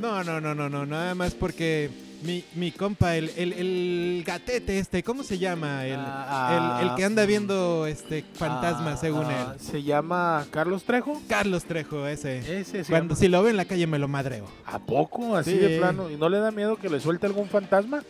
No, 0.00 0.24
no, 0.24 0.40
no, 0.40 0.54
no, 0.54 0.68
no, 0.68 0.84
nada 0.84 1.14
más 1.14 1.34
porque 1.34 1.90
mi, 2.26 2.44
mi 2.54 2.72
compa, 2.72 3.16
el, 3.16 3.30
el, 3.36 3.52
el 3.52 4.24
gatete 4.26 4.78
este, 4.78 5.02
¿cómo 5.02 5.22
se 5.22 5.38
llama? 5.38 5.84
El, 5.86 5.96
Ah, 5.98 6.78
el, 6.82 6.88
el 6.88 6.94
que 6.96 7.04
anda 7.04 7.22
ah, 7.22 7.26
viendo 7.26 7.86
este 7.86 8.24
fantasmas, 8.34 8.94
Ah, 8.94 9.00
según 9.00 9.24
ah, 9.26 9.54
él. 9.54 9.60
Se 9.60 9.82
llama 9.82 10.44
Carlos 10.50 10.84
Trejo. 10.84 11.20
Carlos 11.28 11.64
Trejo, 11.64 12.06
ese. 12.06 12.38
Ese 12.60 12.84
se 12.84 12.90
Cuando 12.90 13.14
llama- 13.14 13.20
si 13.20 13.28
lo 13.28 13.42
veo 13.42 13.50
en 13.50 13.56
la 13.56 13.64
calle 13.64 13.86
me 13.86 13.98
lo 13.98 14.08
madreo. 14.08 14.46
¿A 14.66 14.78
poco? 14.78 15.36
Así 15.36 15.52
Sí. 15.52 15.58
de 15.58 15.78
plano. 15.78 16.10
¿Y 16.10 16.16
no 16.16 16.28
le 16.28 16.38
da 16.38 16.50
miedo 16.50 16.76
que 16.76 16.88
le 16.88 17.00
suelte 17.00 17.26
algún 17.26 17.48
fantasma? 17.48 18.02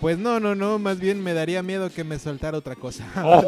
Pues 0.00 0.18
no, 0.18 0.40
no, 0.40 0.54
no, 0.54 0.78
más 0.78 0.98
bien 0.98 1.22
me 1.22 1.34
daría 1.34 1.62
miedo 1.62 1.90
que 1.90 2.04
me 2.04 2.18
soltara 2.18 2.56
otra 2.56 2.74
cosa. 2.74 3.04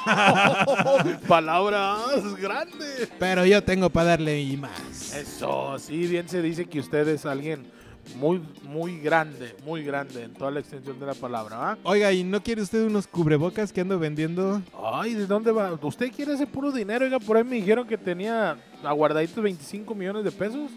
Palabras 1.28 2.36
grandes. 2.40 3.10
Pero 3.18 3.44
yo 3.44 3.62
tengo 3.62 3.90
para 3.90 4.10
darle 4.10 4.40
y 4.40 4.56
más. 4.56 5.14
Eso, 5.14 5.78
sí, 5.78 6.06
bien 6.06 6.28
se 6.28 6.40
dice 6.42 6.64
que 6.66 6.80
usted 6.80 7.06
es 7.08 7.26
alguien 7.26 7.66
muy, 8.16 8.42
muy 8.62 8.98
grande, 9.00 9.54
muy 9.64 9.82
grande 9.82 10.24
en 10.24 10.34
toda 10.34 10.50
la 10.50 10.60
extensión 10.60 10.98
de 10.98 11.06
la 11.06 11.14
palabra. 11.14 11.72
¿ah? 11.72 11.78
Oiga, 11.84 12.12
¿y 12.12 12.24
no 12.24 12.42
quiere 12.42 12.62
usted 12.62 12.84
unos 12.86 13.06
cubrebocas 13.06 13.72
que 13.72 13.80
ando 13.80 13.98
vendiendo? 13.98 14.62
Ay, 14.92 15.14
¿de 15.14 15.26
dónde 15.26 15.52
va? 15.52 15.72
¿Usted 15.80 16.12
quiere 16.12 16.34
ese 16.34 16.46
puro 16.46 16.72
dinero? 16.72 17.04
Oiga, 17.04 17.18
por 17.18 17.36
ahí 17.36 17.44
me 17.44 17.56
dijeron 17.56 17.86
que 17.86 17.96
tenía 17.98 18.58
aguardaditos 18.82 19.42
25 19.42 19.94
millones 19.94 20.24
de 20.24 20.32
pesos. 20.32 20.70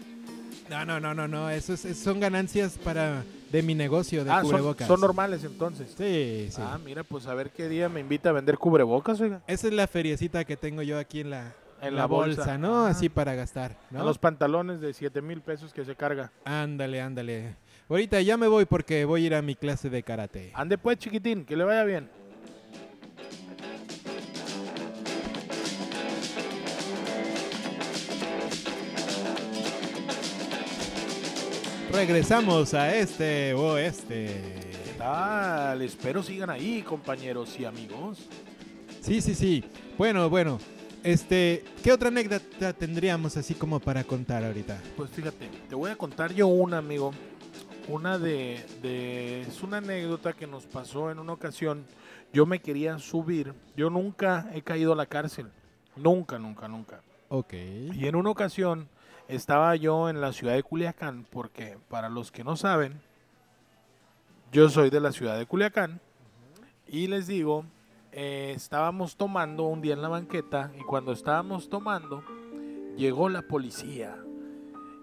No, 0.70 0.84
no, 0.84 0.98
no, 1.00 1.14
no, 1.14 1.28
no. 1.28 1.50
Eso 1.50 1.74
es- 1.74 1.98
son 1.98 2.20
ganancias 2.20 2.78
para 2.82 3.22
de 3.52 3.62
mi 3.62 3.74
negocio 3.74 4.24
de 4.24 4.30
ah, 4.30 4.40
son, 4.40 4.50
cubrebocas. 4.50 4.88
son 4.88 5.00
normales 5.00 5.44
entonces. 5.44 5.94
Sí, 5.96 6.48
sí. 6.50 6.60
Ah, 6.60 6.78
mira, 6.84 7.04
pues 7.04 7.26
a 7.26 7.34
ver 7.34 7.50
qué 7.50 7.68
día 7.68 7.88
me 7.88 8.00
invita 8.00 8.30
a 8.30 8.32
vender 8.32 8.58
cubrebocas, 8.58 9.20
oiga. 9.20 9.42
Esa 9.46 9.68
es 9.68 9.72
la 9.74 9.86
feriecita 9.86 10.44
que 10.44 10.56
tengo 10.56 10.82
yo 10.82 10.98
aquí 10.98 11.20
en 11.20 11.30
la, 11.30 11.54
En 11.84 11.94
la 11.94 12.02
la 12.02 12.06
bolsa, 12.06 12.42
bolsa. 12.42 12.58
¿no? 12.58 12.86
Ah. 12.86 12.90
Así 12.90 13.08
para 13.08 13.34
gastar, 13.34 13.76
¿no? 13.90 14.00
A 14.00 14.04
los 14.04 14.18
pantalones 14.18 14.80
de 14.80 14.92
7 14.92 15.20
mil 15.22 15.40
pesos 15.40 15.72
que 15.72 15.84
se 15.84 15.94
carga. 15.94 16.32
Ándale, 16.44 17.00
ándale. 17.00 17.56
Ahorita 17.88 18.20
ya 18.22 18.36
me 18.36 18.46
voy 18.48 18.64
porque 18.64 19.04
voy 19.04 19.24
a 19.24 19.26
ir 19.26 19.34
a 19.34 19.42
mi 19.42 19.54
clase 19.54 19.90
de 19.90 20.02
karate. 20.02 20.50
Ande 20.54 20.78
pues, 20.78 20.98
chiquitín, 20.98 21.44
que 21.44 21.56
le 21.56 21.64
vaya 21.64 21.84
bien. 21.84 22.08
Regresamos 31.92 32.74
a 32.74 32.92
este 32.96 33.54
oeste. 33.54 34.26
¿Qué 34.84 34.98
tal? 34.98 35.80
Espero 35.82 36.22
sigan 36.22 36.50
ahí, 36.50 36.82
compañeros 36.82 37.58
y 37.60 37.64
amigos. 37.64 38.26
Sí, 39.00 39.20
sí, 39.20 39.34
sí. 39.34 39.62
Bueno, 39.96 40.28
bueno. 40.28 40.58
Este, 41.04 41.62
¿qué 41.82 41.92
otra 41.92 42.08
anécdota 42.08 42.72
tendríamos 42.72 43.36
así 43.36 43.54
como 43.54 43.78
para 43.78 44.02
contar 44.04 44.42
ahorita? 44.42 44.80
Pues 44.96 45.10
fíjate, 45.10 45.48
te 45.68 45.74
voy 45.74 45.90
a 45.90 45.96
contar 45.96 46.32
yo 46.32 46.46
una, 46.48 46.78
amigo. 46.78 47.12
Una 47.88 48.18
de, 48.18 48.64
de- 48.80 49.42
Es 49.42 49.62
una 49.62 49.76
anécdota 49.76 50.32
que 50.32 50.46
nos 50.46 50.64
pasó 50.64 51.10
en 51.10 51.18
una 51.18 51.34
ocasión. 51.34 51.84
Yo 52.32 52.46
me 52.46 52.58
quería 52.60 52.98
subir. 52.98 53.52
Yo 53.76 53.90
nunca 53.90 54.48
he 54.54 54.62
caído 54.62 54.94
a 54.94 54.96
la 54.96 55.04
cárcel. 55.04 55.48
Nunca, 55.94 56.38
nunca, 56.38 56.66
nunca. 56.68 57.02
Ok. 57.28 57.52
Y 57.52 58.06
en 58.06 58.16
una 58.16 58.30
ocasión 58.30 58.88
estaba 59.28 59.76
yo 59.76 60.08
en 60.08 60.22
la 60.22 60.32
ciudad 60.32 60.54
de 60.54 60.62
Culiacán, 60.62 61.26
porque 61.30 61.76
para 61.90 62.08
los 62.08 62.32
que 62.32 62.42
no 62.44 62.56
saben, 62.56 62.98
yo 64.52 64.70
soy 64.70 64.88
de 64.88 65.00
la 65.00 65.12
ciudad 65.12 65.36
de 65.38 65.44
Culiacán. 65.44 66.00
Y 66.88 67.06
les 67.08 67.26
digo, 67.26 67.66
eh, 68.16 68.52
estábamos 68.54 69.16
tomando 69.16 69.64
un 69.64 69.80
día 69.80 69.94
en 69.94 70.02
la 70.02 70.08
banqueta 70.08 70.72
y 70.78 70.82
cuando 70.84 71.10
estábamos 71.10 71.68
tomando, 71.68 72.22
llegó 72.96 73.28
la 73.28 73.42
policía 73.42 74.16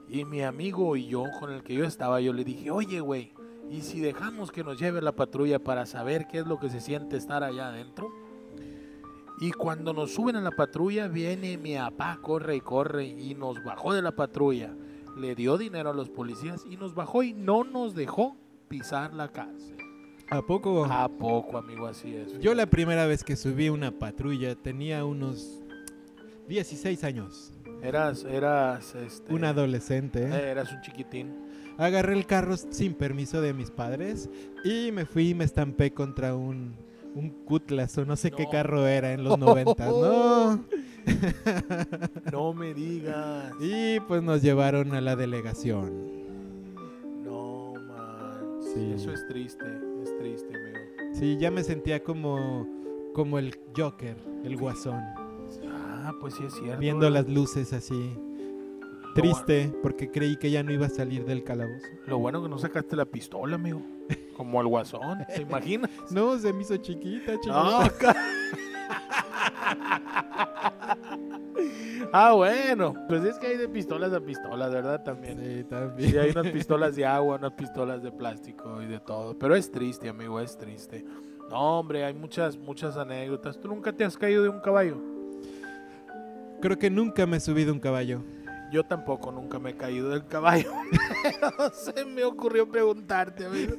Y 0.08 0.24
mi 0.24 0.44
amigo 0.44 0.96
y 0.96 1.08
yo, 1.08 1.26
con 1.38 1.52
el 1.52 1.62
que 1.62 1.74
yo 1.74 1.84
estaba, 1.84 2.22
yo 2.22 2.32
le 2.32 2.46
dije, 2.46 2.72
oye, 2.72 3.02
güey, 3.02 3.34
¿y 3.70 3.82
si 3.82 4.00
dejamos 4.00 4.50
que 4.50 4.64
nos 4.64 4.80
lleve 4.80 5.02
la 5.02 5.12
patrulla 5.12 5.60
para 5.60 5.86
saber 5.86 6.28
qué 6.28 6.40
es 6.40 6.48
lo 6.48 6.58
que 6.58 6.70
se 6.70 6.80
siente 6.80 7.18
estar 7.18 7.44
allá 7.44 7.68
adentro? 7.68 8.12
Y 9.42 9.52
cuando 9.52 9.92
nos 9.92 10.14
suben 10.14 10.38
a 10.38 10.42
la 10.42 10.52
patrulla, 10.52 11.10
viene 11.10 11.58
mi 11.58 11.76
papá, 11.76 12.20
corre 12.22 12.56
y 12.56 12.62
corre, 12.62 13.08
y 13.08 13.36
nos 13.36 13.62
bajó 13.64 13.94
de 13.94 14.02
la 14.02 14.16
patrulla. 14.16 14.74
Le 15.18 15.36
dio 15.36 15.58
dinero 15.58 15.90
a 15.90 15.94
los 15.94 16.10
policías 16.10 16.66
y 16.66 16.78
nos 16.78 16.94
bajó 16.94 17.24
y 17.24 17.34
no 17.34 17.66
nos 17.66 17.94
dejó 17.94 18.38
pisar 18.70 19.14
la 19.14 19.30
cárcel. 19.30 19.81
¿A 20.32 20.42
poco? 20.42 20.86
¿A 20.86 21.10
poco, 21.10 21.58
amigo? 21.58 21.88
Así 21.88 22.16
es. 22.16 22.40
Yo 22.40 22.54
la 22.54 22.66
primera 22.66 23.06
vez 23.06 23.24
que 23.24 23.36
subí 23.36 23.68
una 23.70 23.92
patrulla 23.92 24.56
tenía 24.56 25.04
unos 25.04 25.62
16 26.48 27.04
años. 27.04 27.52
Eras, 27.84 28.24
eras, 28.24 28.96
este, 28.96 29.34
Un 29.34 29.44
adolescente. 29.44 30.24
eh, 30.24 30.52
eras 30.52 30.72
un 30.72 30.82
chiquitín. 30.82 31.36
Agarré 31.78 32.14
el 32.14 32.26
carro 32.26 32.56
sin 32.56 32.94
permiso 32.94 33.42
de 33.42 33.54
mis 33.54 33.72
padres 33.72 34.30
y 34.64 34.92
me 34.92 35.06
fui 35.06 35.30
y 35.30 35.36
me 35.36 35.44
estampé 35.44 35.92
contra 35.92 36.36
un, 36.36 36.76
un 37.16 37.30
Cutlass 37.44 37.98
o 37.98 38.06
no 38.06 38.16
sé 38.16 38.32
qué 38.32 38.48
carro 38.50 38.88
era 38.88 39.12
en 39.14 39.24
los 39.26 39.38
90. 39.40 39.86
No. 39.86 40.64
No 42.32 42.54
me 42.54 42.74
digas. 42.74 43.52
Y 43.60 44.00
pues 44.02 44.22
nos 44.24 44.42
llevaron 44.42 44.94
a 44.94 45.02
la 45.02 45.16
delegación. 45.18 45.92
No, 47.26 47.74
man. 47.74 48.60
Sí. 48.62 48.94
Eso 48.96 49.12
es 49.12 49.28
triste, 49.28 49.66
es 50.04 50.18
triste, 50.18 50.56
amigo. 50.56 50.78
Sí, 51.14 51.38
ya 51.40 51.52
me 51.52 51.64
sentía 51.64 52.04
como, 52.04 52.68
como 53.14 53.40
el 53.40 53.58
Joker, 53.76 54.16
el 54.44 54.58
guasón. 54.58 55.02
Ah, 55.70 56.14
pues 56.20 56.36
sí 56.36 56.44
es 56.46 56.54
cierto. 56.54 56.80
Viendo 56.80 57.10
las 57.10 57.28
luces 57.28 57.74
así. 57.74 58.16
Triste, 59.14 59.74
porque 59.82 60.10
creí 60.10 60.38
que 60.38 60.52
ya 60.52 60.64
no 60.64 60.72
iba 60.72 60.86
a 60.86 60.90
salir 60.90 61.26
del 61.26 61.44
calabozo. 61.44 61.86
Lo 62.08 62.20
bueno 62.20 62.42
que 62.42 62.48
no 62.48 62.58
sacaste 62.58 62.96
la 62.96 63.04
pistola, 63.06 63.56
amigo. 63.56 63.82
Como 64.38 64.62
el 64.62 64.68
guasón, 64.68 65.20
¿te 65.36 65.42
imaginas? 65.42 65.92
No, 66.12 66.40
se 66.40 66.54
me 66.54 66.62
hizo 66.62 66.78
chiquita, 66.78 67.34
chiquita. 67.36 67.54
No, 67.54 67.82
ah, 72.14 72.34
bueno. 72.34 72.94
Pues 73.08 73.24
es 73.24 73.38
que 73.38 73.48
hay 73.48 73.58
de 73.58 73.68
pistolas 73.68 74.14
a 74.14 74.20
pistolas, 74.20 74.72
¿verdad? 74.72 75.04
También. 75.04 75.40
Sí, 75.40 75.64
también. 75.64 76.12
Sí, 76.12 76.18
hay 76.18 76.32
unas 76.32 76.48
pistolas 76.54 76.96
de 76.96 77.06
agua, 77.06 77.38
unas 77.38 77.54
pistolas 77.54 78.02
de 78.04 78.12
plástico 78.12 78.82
y 78.82 78.86
de 78.88 79.00
todo. 79.00 79.38
Pero 79.38 79.56
es 79.56 79.72
triste, 79.72 80.10
amigo, 80.10 80.40
es 80.40 80.58
triste. 80.58 81.06
No, 81.50 81.80
hombre, 81.80 82.06
hay 82.06 82.14
muchas, 82.14 82.58
muchas 82.58 82.96
anécdotas. 82.98 83.60
¿Tú 83.60 83.68
nunca 83.68 83.92
te 83.92 84.04
has 84.04 84.18
caído 84.18 84.44
de 84.44 84.50
un 84.50 84.62
caballo? 84.62 84.98
Creo 86.62 86.78
que 86.78 86.90
nunca 86.90 87.26
me 87.26 87.38
he 87.38 87.40
subido 87.40 87.74
un 87.74 87.80
caballo. 87.80 88.22
Yo 88.72 88.86
tampoco 88.86 89.34
nunca 89.34 89.60
me 89.60 89.72
he 89.72 89.76
caído 89.76 90.10
del 90.12 90.26
caballo. 90.26 90.72
Se 91.74 92.06
me 92.06 92.24
ocurrió 92.24 92.70
preguntarte, 92.70 93.46
amigo. 93.46 93.76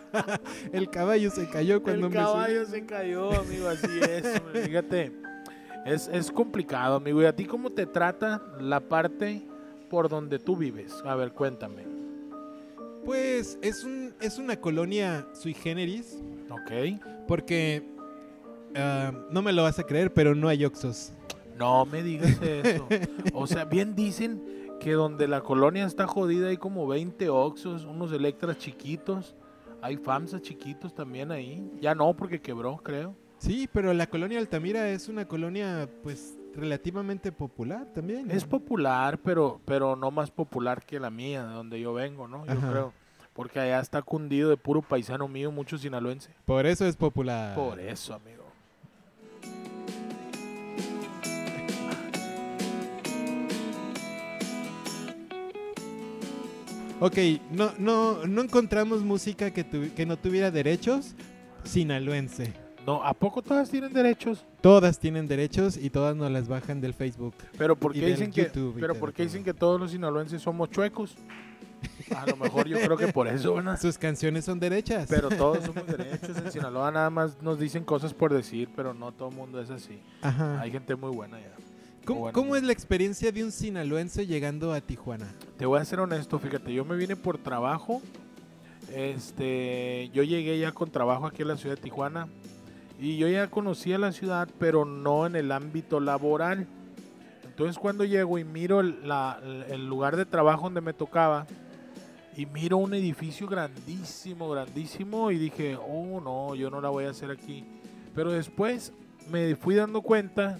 El 0.72 0.90
caballo 0.90 1.30
se 1.30 1.48
cayó 1.48 1.80
cuando 1.80 2.08
El 2.08 2.12
me 2.12 2.18
subí. 2.18 2.26
caballo 2.26 2.64
se 2.66 2.86
cayó, 2.86 3.32
amigo, 3.32 3.68
así 3.68 4.00
es. 4.00 4.42
Fíjate, 4.64 5.12
es, 5.86 6.08
es 6.08 6.30
complicado, 6.30 6.96
amigo. 6.96 7.22
¿Y 7.22 7.26
a 7.26 7.34
ti 7.34 7.44
cómo 7.44 7.70
te 7.70 7.86
trata 7.86 8.42
la 8.60 8.80
parte 8.80 9.42
por 9.88 10.08
donde 10.08 10.38
tú 10.38 10.56
vives? 10.56 11.02
A 11.04 11.14
ver, 11.14 11.32
cuéntame. 11.32 11.84
Pues 13.04 13.58
es, 13.62 13.84
un, 13.84 14.14
es 14.20 14.38
una 14.38 14.56
colonia 14.56 15.26
sui 15.32 15.54
generis, 15.54 16.20
¿Ok? 16.50 17.00
porque 17.28 17.88
ah, 18.74 19.12
no 19.30 19.42
me 19.42 19.52
lo 19.52 19.62
vas 19.62 19.78
a 19.78 19.84
creer, 19.84 20.12
pero 20.12 20.34
no 20.34 20.48
hay 20.48 20.64
Oxos. 20.64 21.12
No 21.56 21.86
me 21.86 22.02
digas 22.02 22.42
eso. 22.42 22.88
O 23.32 23.46
sea, 23.46 23.64
bien 23.64 23.94
dicen 23.94 24.42
que 24.80 24.92
donde 24.92 25.28
la 25.28 25.40
colonia 25.40 25.86
está 25.86 26.06
jodida 26.06 26.48
hay 26.48 26.56
como 26.56 26.86
20 26.88 27.28
Oxos, 27.30 27.84
unos 27.84 28.12
Electras 28.12 28.58
chiquitos. 28.58 29.36
Hay 29.80 29.96
FAMSA 29.96 30.40
chiquitos 30.40 30.94
también 30.94 31.30
ahí. 31.30 31.64
Ya 31.80 31.94
no, 31.94 32.14
porque 32.16 32.40
quebró, 32.40 32.78
creo. 32.78 33.14
Sí, 33.38 33.68
pero 33.72 33.92
la 33.92 34.06
colonia 34.08 34.38
Altamira 34.38 34.88
es 34.90 35.08
una 35.08 35.26
colonia, 35.26 35.88
pues, 36.02 36.34
relativamente 36.54 37.30
popular 37.32 37.86
también. 37.94 38.30
Es 38.30 38.44
popular, 38.44 39.18
pero, 39.18 39.60
pero 39.66 39.94
no 39.94 40.10
más 40.10 40.30
popular 40.30 40.82
que 40.84 40.98
la 40.98 41.10
mía, 41.10 41.44
de 41.46 41.52
donde 41.54 41.80
yo 41.80 41.92
vengo, 41.92 42.26
¿no? 42.28 42.46
Yo 42.46 42.52
Ajá. 42.52 42.70
creo. 42.70 42.92
Porque 43.34 43.60
allá 43.60 43.80
está 43.80 44.00
cundido 44.00 44.48
de 44.48 44.56
puro 44.56 44.80
paisano 44.80 45.28
mío, 45.28 45.52
mucho 45.52 45.76
sinaloense. 45.76 46.30
Por 46.46 46.64
eso 46.64 46.86
es 46.86 46.96
popular. 46.96 47.54
Por 47.54 47.78
eso, 47.78 48.14
amigo. 48.14 48.44
Ok, 56.98 57.18
no, 57.52 57.72
no, 57.78 58.26
no 58.26 58.42
encontramos 58.42 59.02
música 59.02 59.50
que, 59.50 59.68
tuvi- 59.68 59.92
que 59.92 60.06
no 60.06 60.16
tuviera 60.16 60.50
derechos 60.50 61.14
sinaloense. 61.64 62.54
No, 62.86 63.02
¿a 63.02 63.12
poco 63.14 63.42
todas 63.42 63.68
tienen 63.68 63.92
derechos? 63.92 64.44
Todas 64.60 65.00
tienen 65.00 65.26
derechos 65.26 65.76
y 65.76 65.90
todas 65.90 66.14
nos 66.14 66.30
las 66.30 66.46
bajan 66.46 66.80
del 66.80 66.94
Facebook. 66.94 67.34
Pero 67.58 67.74
¿por 67.74 67.92
qué 67.92 68.06
dicen 68.06 68.30
que, 68.30 68.44
pero 68.78 68.94
¿por 68.94 69.12
qué 69.12 69.24
dicen 69.24 69.42
que 69.42 69.52
todos 69.52 69.80
los 69.80 69.90
sinaloenses 69.90 70.40
somos 70.40 70.70
chuecos? 70.70 71.16
A 72.14 72.24
lo 72.26 72.36
mejor 72.36 72.68
yo 72.68 72.78
creo 72.78 72.96
que 72.96 73.08
por 73.08 73.26
eso. 73.26 73.60
Sus 73.76 73.98
canciones 73.98 74.44
son 74.44 74.60
derechas. 74.60 75.08
Pero 75.08 75.28
todos 75.30 75.64
somos 75.64 75.84
derechos. 75.98 76.36
En 76.36 76.52
Sinaloa 76.52 76.92
nada 76.92 77.10
más 77.10 77.42
nos 77.42 77.58
dicen 77.58 77.84
cosas 77.84 78.14
por 78.14 78.32
decir, 78.32 78.68
pero 78.76 78.94
no 78.94 79.10
todo 79.10 79.30
el 79.30 79.34
mundo 79.34 79.60
es 79.60 79.70
así. 79.70 80.00
Ajá. 80.22 80.60
Hay 80.60 80.70
gente 80.70 80.94
muy 80.94 81.10
buena 81.10 81.40
ya. 81.40 81.52
¿Cómo, 82.04 82.20
bueno. 82.20 82.34
cómo 82.34 82.54
es 82.54 82.62
la 82.62 82.72
experiencia 82.72 83.32
de 83.32 83.42
un 83.42 83.50
sinaloense 83.50 84.28
llegando 84.28 84.72
a 84.72 84.80
Tijuana? 84.80 85.26
Te 85.56 85.66
voy 85.66 85.80
a 85.80 85.84
ser 85.84 85.98
honesto, 85.98 86.38
fíjate, 86.38 86.72
yo 86.72 86.84
me 86.84 86.94
vine 86.94 87.16
por 87.16 87.36
trabajo. 87.36 88.00
Este, 88.94 90.08
yo 90.14 90.22
llegué 90.22 90.56
ya 90.60 90.70
con 90.70 90.88
trabajo 90.92 91.26
aquí 91.26 91.42
en 91.42 91.48
la 91.48 91.56
ciudad 91.56 91.74
de 91.74 91.82
Tijuana 91.82 92.28
y 92.98 93.16
yo 93.18 93.28
ya 93.28 93.48
conocía 93.48 93.98
la 93.98 94.12
ciudad, 94.12 94.48
pero 94.58 94.84
no 94.84 95.26
en 95.26 95.36
el 95.36 95.52
ámbito 95.52 96.00
laboral. 96.00 96.66
Entonces 97.44 97.78
cuando 97.78 98.04
llego 98.04 98.38
y 98.38 98.44
miro 98.44 98.80
el, 98.80 99.06
la- 99.08 99.38
el 99.68 99.86
lugar 99.86 100.16
de 100.16 100.26
trabajo 100.26 100.64
donde 100.64 100.80
me 100.80 100.92
tocaba 100.92 101.46
y 102.36 102.44
miro 102.46 102.76
un 102.76 102.92
edificio 102.94 103.46
grandísimo, 103.46 104.48
grandísimo 104.50 105.30
y 105.30 105.38
dije, 105.38 105.76
oh 105.76 106.20
no, 106.20 106.54
yo 106.54 106.70
no 106.70 106.80
la 106.80 106.90
voy 106.90 107.04
a 107.04 107.10
hacer 107.10 107.30
aquí. 107.30 107.64
Pero 108.14 108.30
después 108.32 108.92
me 109.30 109.56
fui 109.56 109.74
dando 109.74 110.02
cuenta 110.02 110.58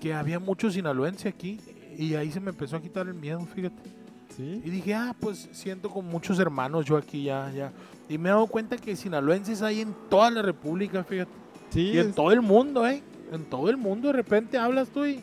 que 0.00 0.14
había 0.14 0.38
mucho 0.38 0.70
sinaloense 0.70 1.28
aquí 1.28 1.60
y 1.98 2.14
ahí 2.14 2.30
se 2.32 2.40
me 2.40 2.50
empezó 2.50 2.76
a 2.76 2.80
quitar 2.82 3.06
el 3.08 3.14
miedo, 3.14 3.40
fíjate. 3.40 3.82
¿Sí? 4.36 4.62
Y 4.64 4.70
dije, 4.70 4.94
ah, 4.94 5.14
pues 5.20 5.50
siento 5.52 5.90
con 5.90 6.06
muchos 6.06 6.38
hermanos 6.38 6.86
yo 6.86 6.96
aquí 6.96 7.24
ya, 7.24 7.50
ya. 7.54 7.70
Y 8.08 8.16
me 8.16 8.30
he 8.30 8.32
dado 8.32 8.46
cuenta 8.46 8.78
que 8.78 8.96
sinaloenses 8.96 9.60
hay 9.60 9.82
en 9.82 9.94
toda 10.08 10.30
la 10.30 10.40
república, 10.40 11.04
fíjate. 11.04 11.41
Sí, 11.72 11.92
Y 11.92 11.98
en 11.98 12.10
es- 12.10 12.14
todo 12.14 12.32
el 12.32 12.42
mundo, 12.42 12.86
¿eh? 12.86 13.02
En 13.32 13.44
todo 13.44 13.70
el 13.70 13.76
mundo 13.76 14.08
de 14.08 14.12
repente 14.14 14.58
hablas 14.58 14.88
tú 14.90 15.06
y... 15.06 15.20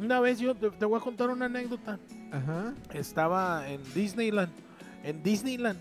Una 0.00 0.18
vez 0.20 0.38
yo 0.40 0.54
te, 0.54 0.70
te 0.70 0.84
voy 0.84 0.98
a 0.98 1.02
contar 1.02 1.28
una 1.30 1.44
anécdota. 1.46 1.98
Ajá. 2.32 2.72
Estaba 2.92 3.68
en 3.68 3.80
Disneyland. 3.94 4.50
En 5.04 5.22
Disneyland. 5.22 5.78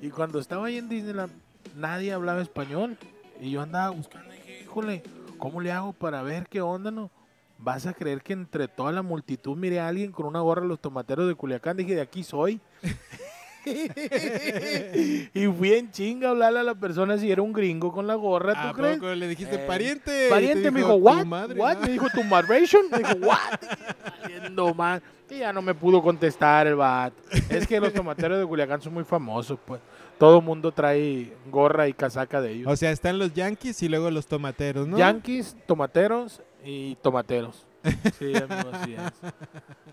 Y 0.00 0.08
cuando 0.10 0.38
estaba 0.40 0.66
ahí 0.66 0.76
en 0.78 0.88
Disneyland, 0.88 1.30
nadie 1.76 2.12
hablaba 2.12 2.40
español. 2.40 2.96
Y 3.40 3.50
yo 3.50 3.60
andaba 3.60 3.90
buscando 3.90 4.32
y 4.34 4.38
dije, 4.38 4.62
híjole, 4.62 5.02
¿cómo 5.38 5.60
le 5.60 5.70
hago 5.72 5.92
para 5.92 6.22
ver 6.22 6.48
qué 6.48 6.60
onda, 6.62 6.90
no? 6.90 7.10
Vas 7.58 7.86
a 7.86 7.92
creer 7.92 8.22
que 8.22 8.32
entre 8.32 8.66
toda 8.66 8.90
la 8.92 9.02
multitud 9.02 9.56
miré 9.56 9.78
a 9.78 9.88
alguien 9.88 10.10
con 10.10 10.24
una 10.26 10.40
gorra 10.40 10.62
de 10.62 10.68
los 10.68 10.80
tomateros 10.80 11.28
de 11.28 11.34
Culiacán. 11.34 11.76
Dije, 11.76 11.94
de 11.94 12.00
aquí 12.00 12.24
soy. 12.24 12.60
y 15.34 15.46
fui 15.46 15.72
en 15.74 15.90
chinga 15.90 16.28
a 16.28 16.30
hablarle 16.30 16.60
a 16.60 16.62
la 16.62 16.74
persona 16.74 17.18
si 17.18 17.30
era 17.30 17.42
un 17.42 17.52
gringo 17.52 17.92
con 17.92 18.06
la 18.06 18.14
gorra, 18.14 18.54
¿tú 18.54 18.68
¿A 18.68 18.72
crees? 18.72 18.96
poco 18.98 19.14
le 19.14 19.28
dijiste 19.28 19.56
Eh, 19.56 19.66
pariente? 19.66 20.28
Pariente 20.30 20.62
te 20.62 20.70
me 20.70 20.80
dijo, 20.80 20.94
dijo, 20.96 20.98
"Tu 20.98 21.04
what? 21.18 21.24
madre, 21.26 21.60
what? 21.60 21.74
¿no?" 21.74 21.80
Me 21.82 21.88
dijo, 21.92 22.06
¿tu 22.14 22.22
migration? 22.24 22.82
Me 22.90 22.98
dijo, 22.98 23.12
what? 23.26 23.60
Valiendo. 24.22 24.74
Y 25.30 25.38
ya 25.38 25.52
no 25.52 25.62
me 25.62 25.74
pudo 25.74 26.02
contestar 26.02 26.66
el 26.66 26.74
vato. 26.74 27.14
Es 27.48 27.66
que 27.66 27.78
los 27.78 27.92
tomateros 27.92 28.38
de 28.40 28.46
Culiacán 28.46 28.82
son 28.82 28.94
muy 28.94 29.04
famosos, 29.04 29.58
pues. 29.64 29.80
Todo 30.18 30.40
mundo 30.42 30.72
trae 30.72 31.32
gorra 31.50 31.86
y 31.88 31.92
casaca 31.94 32.40
de 32.40 32.52
ellos. 32.52 32.66
O 32.70 32.76
sea, 32.76 32.90
están 32.90 33.18
los 33.18 33.32
yankees 33.32 33.80
y 33.82 33.88
luego 33.88 34.10
los 34.10 34.26
tomateros, 34.26 34.86
¿no? 34.88 34.98
Yankees, 34.98 35.56
tomateros 35.66 36.42
y 36.64 36.96
tomateros. 36.96 37.64
Sí, 38.18 38.34
amigo, 38.36 38.70
así 38.72 38.94
es. 38.94 39.00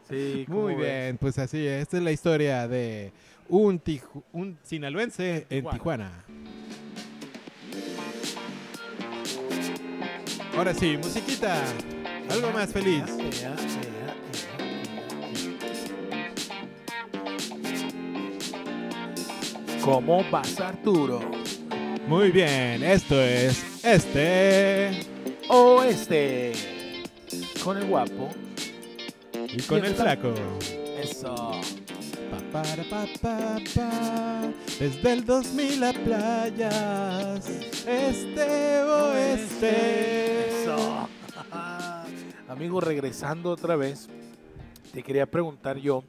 Sí, 0.09 0.43
¿cómo 0.47 0.63
Muy 0.63 0.75
ves? 0.75 0.85
bien, 0.85 1.17
pues 1.17 1.37
así 1.39 1.65
es. 1.65 1.83
Esta 1.83 1.97
es 1.97 2.03
la 2.03 2.11
historia 2.11 2.67
de 2.67 3.13
un, 3.49 3.81
tiju- 3.83 4.23
un 4.33 4.57
sinaloense 4.63 5.47
en 5.49 5.65
Tijuana. 5.69 5.73
Tijuana. 5.73 6.23
Ahora 10.57 10.73
sí, 10.73 10.97
musiquita. 10.97 11.63
Algo 12.29 12.51
más 12.51 12.71
feliz. 12.73 13.03
¿Cómo 19.81 20.23
vas, 20.29 20.59
Arturo? 20.59 21.19
Muy 22.07 22.31
bien, 22.31 22.83
esto 22.83 23.19
es 23.21 23.83
este 23.85 24.89
Oeste. 25.49 26.53
Con 27.63 27.77
el 27.77 27.85
guapo. 27.85 28.29
y 29.53 29.61
con 29.63 29.83
el 29.85 29.93
flaco. 29.93 30.33
Eso. 31.01 31.51
Pa, 32.31 32.39
pa, 32.51 32.63
pa. 33.21 34.41
Desde 34.79 35.13
el 35.13 35.25
2000 35.25 35.83
a 35.83 35.93
playas, 35.93 37.49
este 37.87 38.81
oeste. 38.83 40.63
Eso. 40.63 41.07
Amigo, 42.49 42.81
regresando 42.81 43.51
otra 43.51 43.75
vez, 43.75 44.07
te 44.93 45.03
quería 45.03 45.25
preguntar 45.25 45.77
yo, 45.77 46.03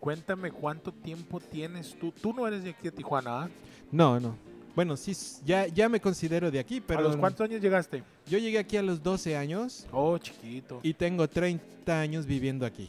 cuéntame 0.00 0.50
cuánto 0.50 0.92
tiempo 0.92 1.40
tienes 1.40 1.94
tú. 1.98 2.12
Tú 2.12 2.32
no 2.32 2.46
eres 2.46 2.64
de 2.64 2.70
aquí 2.70 2.84
de 2.84 2.92
Tijuana, 2.92 3.42
¿ah? 3.42 3.48
No, 3.90 4.18
no. 4.20 4.36
Bueno, 4.74 4.96
sí, 4.96 5.14
ya, 5.44 5.66
ya 5.66 5.88
me 5.90 6.00
considero 6.00 6.50
de 6.50 6.58
aquí, 6.58 6.80
pero 6.80 7.00
¿A 7.00 7.02
los 7.02 7.16
cuántos 7.16 7.44
años 7.44 7.60
llegaste? 7.60 8.02
yo 8.26 8.38
llegué 8.38 8.58
aquí 8.58 8.78
a 8.78 8.82
los 8.82 9.02
12 9.02 9.36
años 9.36 9.86
Oh, 9.92 10.16
chiquito. 10.16 10.80
y 10.82 10.94
tengo 10.94 11.28
30 11.28 12.00
años 12.00 12.24
viviendo 12.24 12.64
aquí. 12.64 12.88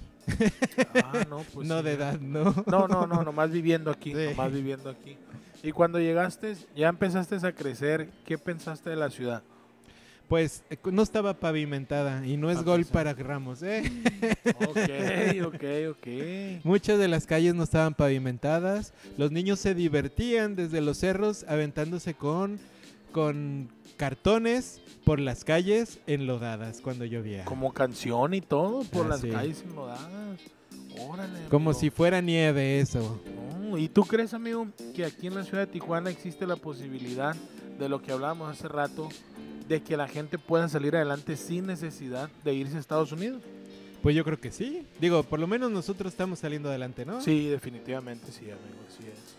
Ah, 0.95 1.25
no, 1.29 1.37
pues 1.53 1.67
no 1.67 1.79
sí, 1.79 1.85
de 1.85 1.91
edad, 1.93 2.19
no. 2.19 2.53
No, 2.67 2.87
no, 2.87 3.07
no, 3.07 3.23
nomás 3.23 3.51
viviendo 3.51 3.91
aquí, 3.91 4.11
Sí. 4.13 4.25
nomás 4.31 4.51
viviendo 4.51 4.89
aquí. 4.89 5.17
Y 5.61 5.71
cuando 5.71 5.99
llegaste, 5.99 6.55
ya 6.75 6.89
empezaste 6.89 7.35
a 7.45 7.51
crecer, 7.53 8.09
¿qué 8.25 8.37
pensaste 8.37 8.89
de 8.89 8.95
la 8.97 9.09
ciudad? 9.09 9.43
Pues 10.27 10.63
eh, 10.69 10.77
no 10.91 11.03
estaba 11.03 11.35
pavimentada 11.35 12.25
y 12.25 12.37
no 12.37 12.49
es 12.49 12.63
gol 12.63 12.85
para 12.85 13.13
Ramos, 13.13 13.61
¿eh? 13.61 13.83
Ok, 14.67 15.45
ok, 15.45 15.63
ok. 15.91 16.07
Muchas 16.65 16.97
de 16.97 17.07
las 17.07 17.25
calles 17.27 17.53
no 17.53 17.63
estaban 17.63 17.93
pavimentadas. 17.93 18.93
Los 19.17 19.31
niños 19.31 19.59
se 19.59 19.75
divertían 19.75 20.55
desde 20.55 20.81
los 20.81 20.97
cerros 20.97 21.45
aventándose 21.47 22.13
con, 22.13 22.59
con 23.11 23.69
cartones 23.93 24.81
por 25.05 25.19
las 25.19 25.43
calles 25.43 25.99
enlodadas 26.07 26.81
cuando 26.81 27.05
llovía. 27.05 27.45
Como 27.45 27.73
canción 27.73 28.33
y 28.33 28.41
todo, 28.41 28.83
por 28.85 29.05
Ah, 29.05 29.09
las 29.09 29.21
sí. 29.21 29.29
calles 29.29 29.63
inundadas. 29.63 29.99
Órale. 31.07 31.39
Como 31.49 31.71
amigo. 31.71 31.79
si 31.79 31.89
fuera 31.89 32.21
nieve 32.21 32.79
eso. 32.79 33.19
No, 33.61 33.77
¿Y 33.77 33.87
tú 33.89 34.03
crees, 34.03 34.33
amigo, 34.33 34.67
que 34.95 35.05
aquí 35.05 35.27
en 35.27 35.35
la 35.35 35.43
ciudad 35.43 35.65
de 35.65 35.71
Tijuana 35.73 36.09
existe 36.11 36.45
la 36.45 36.55
posibilidad 36.55 37.35
de 37.79 37.89
lo 37.89 38.01
que 38.01 38.11
hablábamos 38.11 38.51
hace 38.51 38.67
rato, 38.67 39.09
de 39.67 39.81
que 39.81 39.97
la 39.97 40.07
gente 40.07 40.37
pueda 40.37 40.69
salir 40.69 40.95
adelante 40.95 41.35
sin 41.37 41.65
necesidad 41.65 42.29
de 42.43 42.53
irse 42.53 42.77
a 42.77 42.79
Estados 42.79 43.11
Unidos? 43.11 43.41
Pues 44.03 44.15
yo 44.15 44.23
creo 44.23 44.39
que 44.39 44.51
sí. 44.51 44.85
Digo, 44.99 45.23
por 45.23 45.39
lo 45.39 45.47
menos 45.47 45.71
nosotros 45.71 46.11
estamos 46.13 46.39
saliendo 46.39 46.69
adelante, 46.69 47.05
¿no? 47.05 47.21
Sí, 47.21 47.47
definitivamente 47.47 48.31
sí, 48.31 48.41
amigo, 48.45 48.83
así 48.87 49.03
es. 49.07 49.35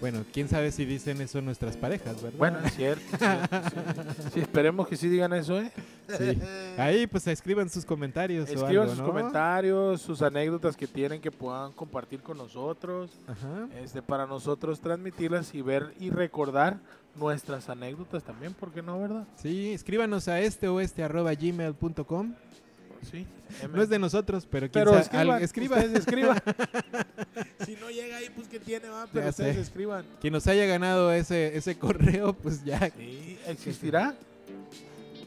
Bueno, 0.00 0.24
quién 0.32 0.48
sabe 0.48 0.70
si 0.70 0.84
dicen 0.84 1.20
eso 1.20 1.40
nuestras 1.40 1.76
parejas, 1.76 2.22
¿verdad? 2.22 2.38
Bueno, 2.38 2.58
es 2.64 2.74
cierto. 2.74 3.04
es 3.12 3.18
cierto, 3.18 4.02
sí. 4.22 4.30
Sí, 4.34 4.40
esperemos 4.40 4.86
que 4.86 4.96
sí 4.96 5.08
digan 5.08 5.32
eso, 5.32 5.60
¿eh? 5.60 5.72
Sí. 6.16 6.38
Ahí 6.76 7.06
pues 7.06 7.26
escriban 7.26 7.68
sus 7.68 7.84
comentarios 7.84 8.48
o 8.48 8.52
Escriban 8.52 8.82
algo, 8.82 8.88
sus 8.90 8.98
¿no? 8.98 9.06
comentarios, 9.06 10.00
sus 10.00 10.22
anécdotas 10.22 10.76
que 10.76 10.86
tienen 10.86 11.20
que 11.20 11.30
puedan 11.30 11.72
compartir 11.72 12.20
con 12.22 12.38
nosotros, 12.38 13.10
Ajá. 13.26 13.68
este, 13.82 14.00
para 14.00 14.26
nosotros 14.26 14.80
transmitirlas 14.80 15.54
y 15.54 15.62
ver 15.62 15.92
y 15.98 16.10
recordar 16.10 16.78
nuestras 17.16 17.68
anécdotas 17.68 18.22
también, 18.22 18.54
¿por 18.54 18.70
qué 18.70 18.82
no, 18.82 19.00
verdad? 19.00 19.26
Sí, 19.36 19.72
escríbanos 19.72 20.28
a 20.28 20.40
este 20.40 20.68
o 20.68 20.80
este 20.80 21.02
arroba 21.02 21.34
gmail.com. 21.34 22.34
Sí. 23.10 23.26
No 23.72 23.82
es 23.82 23.88
de 23.88 23.98
nosotros, 23.98 24.46
pero 24.50 24.70
quién 24.70 24.84
Pero 24.84 25.02
sabe, 25.02 25.30
al- 25.30 25.42
escriban, 25.42 25.42
escriba. 25.42 25.76
ustedes 25.78 25.98
escriban. 26.00 26.42
si 27.64 27.76
no 27.76 27.90
llega 27.90 28.16
ahí, 28.18 28.28
pues 28.34 28.48
que 28.48 28.60
tiene, 28.60 28.88
va, 28.88 29.06
pero 29.12 29.24
Ya 29.24 29.30
ustedes 29.30 29.54
sé. 29.56 29.62
escriban. 29.62 30.04
Quien 30.20 30.32
nos 30.32 30.46
haya 30.46 30.66
ganado 30.66 31.12
ese, 31.12 31.56
ese 31.56 31.78
correo, 31.78 32.32
pues 32.34 32.64
ya, 32.64 32.90
Sí, 32.96 33.38
¿existirá? 33.46 34.14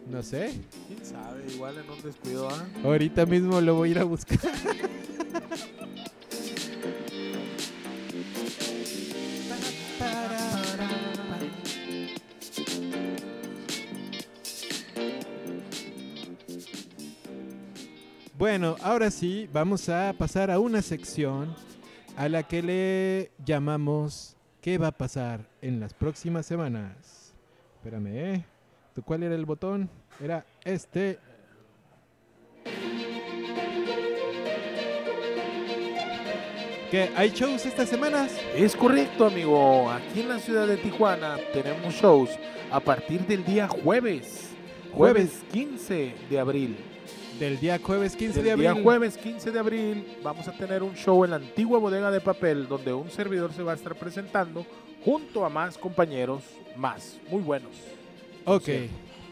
no 0.09 0.21
sé. 0.23 0.53
¿Quién 0.87 1.05
sabe? 1.05 1.43
Igual 1.53 1.77
en 1.77 1.89
un 1.89 2.01
descuido, 2.01 2.49
¿ah? 2.49 2.65
Ahorita 2.83 3.25
mismo 3.25 3.61
lo 3.61 3.75
voy 3.75 3.89
a 3.89 3.91
ir 3.91 3.99
a 3.99 4.03
buscar. 4.03 4.39
Bueno, 18.41 18.75
ahora 18.81 19.11
sí, 19.11 19.47
vamos 19.53 19.87
a 19.87 20.15
pasar 20.17 20.49
a 20.49 20.57
una 20.57 20.81
sección 20.81 21.53
a 22.17 22.27
la 22.27 22.41
que 22.41 22.63
le 22.63 23.31
llamamos 23.45 24.35
¿Qué 24.61 24.79
va 24.79 24.87
a 24.87 24.91
pasar 24.91 25.41
en 25.61 25.79
las 25.79 25.93
próximas 25.93 26.47
semanas? 26.47 27.35
Espérame, 27.75 28.07
¿eh? 28.07 28.45
¿Tú 28.95 29.03
¿Cuál 29.03 29.21
era 29.21 29.35
el 29.35 29.45
botón? 29.45 29.87
Era 30.19 30.43
este. 30.63 31.19
¿Qué? 36.89 37.11
¿Hay 37.15 37.29
shows 37.29 37.63
estas 37.67 37.89
semanas? 37.89 38.35
Es 38.55 38.75
correcto, 38.75 39.27
amigo. 39.27 39.87
Aquí 39.91 40.21
en 40.21 40.29
la 40.29 40.39
ciudad 40.39 40.65
de 40.65 40.77
Tijuana 40.77 41.37
tenemos 41.53 41.93
shows 41.93 42.31
a 42.71 42.79
partir 42.79 43.21
del 43.27 43.45
día 43.45 43.67
jueves. 43.67 44.49
Jueves 44.93 45.43
15 45.51 46.15
de 46.27 46.39
abril. 46.39 46.90
Del 47.41 47.59
día 47.59 47.79
jueves 47.83 48.15
15 48.15 48.35
Del 48.35 48.43
de 48.43 48.51
abril. 48.51 48.71
día 48.71 48.83
jueves 48.83 49.17
15 49.17 49.49
de 49.49 49.57
abril 49.57 50.17
vamos 50.23 50.47
a 50.47 50.51
tener 50.51 50.83
un 50.83 50.93
show 50.93 51.23
en 51.25 51.31
la 51.31 51.37
antigua 51.37 51.79
bodega 51.79 52.11
de 52.11 52.21
papel 52.21 52.67
donde 52.67 52.93
un 52.93 53.09
servidor 53.09 53.51
se 53.51 53.63
va 53.63 53.71
a 53.71 53.75
estar 53.75 53.95
presentando 53.95 54.63
junto 55.03 55.43
a 55.43 55.49
más 55.49 55.75
compañeros 55.75 56.43
más 56.75 57.19
muy 57.31 57.41
buenos. 57.41 57.71
Ok, 58.45 58.69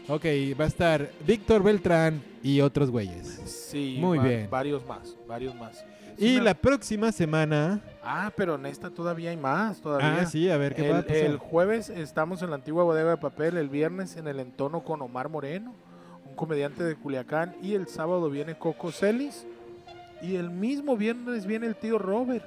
ok, 0.08 0.24
va 0.58 0.64
a 0.64 0.66
estar 0.66 1.08
Víctor 1.24 1.62
Beltrán 1.62 2.20
y 2.42 2.60
otros 2.60 2.90
güeyes. 2.90 3.28
Sí, 3.28 3.98
Muy 4.00 4.18
va- 4.18 4.24
bien. 4.24 4.50
Varios 4.50 4.84
más, 4.84 5.16
varios 5.28 5.54
más. 5.54 5.84
Y 6.18 6.40
la 6.40 6.54
próxima 6.54 7.12
semana. 7.12 7.80
Ah, 8.02 8.32
pero 8.36 8.56
en 8.56 8.66
esta 8.66 8.90
todavía 8.90 9.30
hay 9.30 9.36
más, 9.36 9.80
todavía. 9.80 10.22
Ah, 10.22 10.26
sí, 10.26 10.50
a 10.50 10.56
ver 10.56 10.74
qué 10.74 10.88
va 10.90 10.96
a 10.96 10.98
el, 10.98 11.04
pasar. 11.04 11.22
el 11.26 11.36
jueves 11.38 11.88
estamos 11.90 12.42
en 12.42 12.50
la 12.50 12.56
antigua 12.56 12.82
bodega 12.82 13.10
de 13.10 13.16
papel, 13.18 13.56
el 13.56 13.68
viernes 13.68 14.16
en 14.16 14.26
el 14.26 14.40
entono 14.40 14.82
con 14.82 15.00
Omar 15.00 15.28
Moreno, 15.28 15.72
comediante 16.40 16.82
de 16.82 16.96
Culiacán, 16.96 17.54
y 17.62 17.74
el 17.74 17.86
sábado 17.86 18.30
viene 18.30 18.54
Coco 18.56 18.90
Celis, 18.90 19.46
y 20.22 20.36
el 20.36 20.48
mismo 20.48 20.96
viernes 20.96 21.44
viene 21.44 21.66
el 21.66 21.76
tío 21.76 21.98
Robert 21.98 22.46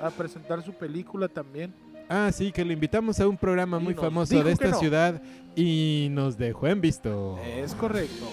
a 0.00 0.10
presentar 0.10 0.64
su 0.64 0.72
película 0.72 1.28
también. 1.28 1.72
Ah, 2.08 2.32
sí, 2.32 2.50
que 2.50 2.64
lo 2.64 2.72
invitamos 2.72 3.20
a 3.20 3.28
un 3.28 3.36
programa 3.36 3.78
Y 3.80 3.84
muy 3.84 3.94
famoso 3.94 4.42
de 4.42 4.50
esta 4.50 4.70
no. 4.70 4.78
ciudad 4.80 5.22
y 5.54 6.08
nos 6.10 6.36
dejó 6.36 6.66
en 6.66 6.80
visto. 6.80 7.38
Es 7.46 7.76
correcto. 7.76 8.26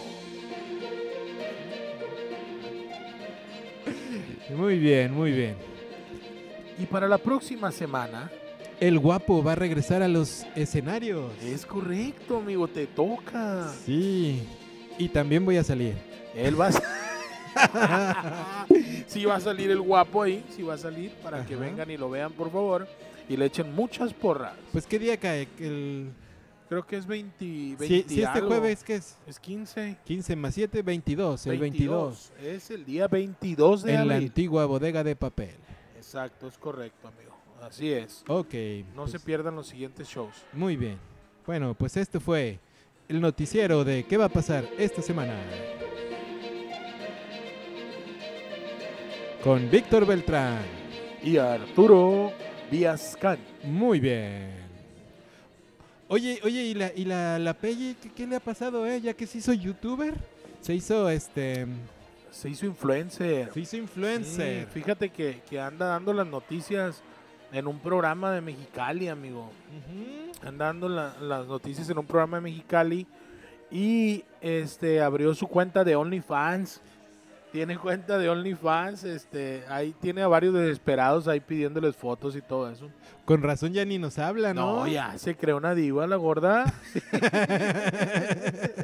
Muy 4.58 4.80
bien, 4.80 5.14
muy 5.14 5.32
bien. 5.32 5.56
Y 6.80 6.88
para 6.88 7.08
la 7.08 7.20
próxima 7.20 7.72
semana, 7.72 8.32
El 8.80 8.98
guapo 8.98 9.44
va 9.44 9.52
a 9.52 9.56
regresar 9.56 10.02
a 10.02 10.08
los 10.08 10.48
escenarios. 10.56 11.32
es 11.44 11.64
correcto, 11.64 12.38
amigo, 12.38 12.68
te 12.68 12.88
toca. 12.88 13.72
Sí. 13.86 14.42
Y 14.98 15.10
también 15.10 15.44
voy 15.46 15.58
a 15.58 15.64
salir. 15.64 15.96
Él 16.36 16.60
va 16.60 16.70
a... 16.70 18.66
sí 19.08 19.26
va 19.26 19.36
a 19.36 19.40
salir 19.40 19.72
el 19.72 19.82
guapo 19.82 20.24
ahí, 20.24 20.44
sí 20.50 20.62
va 20.62 20.74
a 20.74 20.78
salir 20.78 21.12
para 21.24 21.46
que 21.46 21.54
Ajá. 21.56 21.64
vengan 21.64 21.90
y 21.90 21.98
lo 21.98 22.10
vean, 22.10 22.34
por 22.34 22.52
favor, 22.52 22.88
y 23.30 23.38
le 23.38 23.46
echen 23.46 23.74
muchas 23.74 24.14
porras. 24.14 24.54
Pues 24.74 24.86
qué 24.86 25.00
día 25.00 25.18
cae 25.18 25.48
el 25.60 26.12
Creo 26.68 26.86
que 26.86 26.98
es 26.98 27.06
20, 27.06 27.46
20 27.46 27.88
si, 27.88 28.04
si 28.10 28.22
este 28.24 28.26
algo. 28.26 28.48
jueves 28.48 28.84
qué 28.84 28.96
es? 28.96 29.18
Es 29.28 29.40
15. 29.40 29.98
15 30.04 30.36
más 30.36 30.54
7, 30.56 30.82
22, 30.82 31.46
el 31.48 31.60
22. 31.60 32.32
Es 32.42 32.72
el 32.72 32.84
día 32.86 33.08
22 33.08 33.84
de 33.84 33.92
En 33.94 34.08
la 34.08 34.16
abril. 34.16 34.30
antigua 34.30 34.66
bodega 34.66 35.04
de 35.04 35.16
papel. 35.16 35.56
Exacto, 35.96 36.48
es 36.48 36.58
correcto, 36.58 37.08
amigo. 37.08 37.36
Así 37.62 37.92
es. 37.92 38.24
Ok. 38.28 38.54
No 38.96 39.04
pues, 39.04 39.12
se 39.12 39.20
pierdan 39.20 39.56
los 39.56 39.68
siguientes 39.68 40.08
shows. 40.08 40.44
Muy 40.54 40.76
bien. 40.76 40.98
Bueno, 41.46 41.76
pues 41.76 41.98
esto 41.98 42.20
fue 42.20 42.60
el 43.08 43.22
noticiero 43.22 43.84
de 43.84 44.04
qué 44.04 44.18
va 44.18 44.26
a 44.26 44.30
pasar 44.30 44.68
esta 44.78 45.02
semana. 45.02 45.36
Con 49.44 49.70
Víctor 49.70 50.06
Beltrán. 50.06 50.64
Y 51.22 51.38
Arturo 51.38 52.34
Villascan. 52.72 53.38
Muy 53.64 54.00
bien. 54.00 54.56
Oye, 56.08 56.40
oye, 56.44 56.64
¿y 56.64 56.74
la, 56.74 56.92
y 56.96 57.06
la, 57.06 57.40
la 57.40 57.54
Peggy 57.54 57.96
¿qué, 57.96 58.12
qué 58.12 58.28
le 58.28 58.36
ha 58.36 58.40
pasado, 58.40 58.86
eh? 58.86 59.02
Ya 59.02 59.14
que 59.14 59.26
se 59.26 59.40
hizo 59.40 59.54
youtuber. 59.54 60.14
Se 60.62 60.74
hizo, 60.74 61.10
este... 61.10 61.66
Se 62.32 62.50
hizo 62.50 62.66
influencer. 62.66 63.52
Se 63.54 63.60
hizo 63.60 63.78
influencer. 63.78 64.66
Sí, 64.66 64.72
fíjate 64.74 65.10
que, 65.10 65.42
que 65.50 65.60
anda 65.60 65.88
dando 65.88 66.14
las 66.14 66.28
noticias 66.28 67.02
en 67.58 67.68
un 67.68 67.80
programa 67.80 68.32
de 68.32 68.42
Mexicali, 68.42 69.08
amigo. 69.08 69.44
Ujú. 69.78 70.48
Anda 70.48 70.66
dando 70.66 70.90
la- 70.90 71.16
las 71.22 71.48
noticias 71.48 71.90
en 71.90 71.98
un 71.98 72.06
programa 72.06 72.38
de 72.38 72.42
Mexicali. 72.42 73.08
Y 73.72 74.24
este 74.42 75.02
abrió 75.02 75.34
su 75.34 75.48
cuenta 75.48 75.84
de 75.84 75.96
OnlyFans. 75.96 76.82
Tiene 77.52 77.78
cuenta 77.78 78.18
de 78.18 78.30
OnlyFans. 78.30 79.06
Este, 79.06 79.64
ahí 79.70 79.96
tiene 80.02 80.22
a 80.22 80.28
varios 80.28 80.54
desesperados 80.54 81.28
ahí 81.30 81.40
pidiéndoles 81.40 81.96
fotos 81.96 82.36
y 82.36 82.42
todo 82.42 82.70
eso. 82.70 82.90
Con 83.24 83.42
razón 83.42 83.72
ya 83.74 83.86
ni 83.86 83.98
nos 83.98 84.20
habla, 84.20 84.54
¿no? 84.54 84.82
No, 84.82 84.88
ya 84.88 85.18
se 85.18 85.36
creó 85.36 85.58
una 85.58 85.74
diva 85.74 86.06
la 86.06 86.18
gorda. 86.18 86.66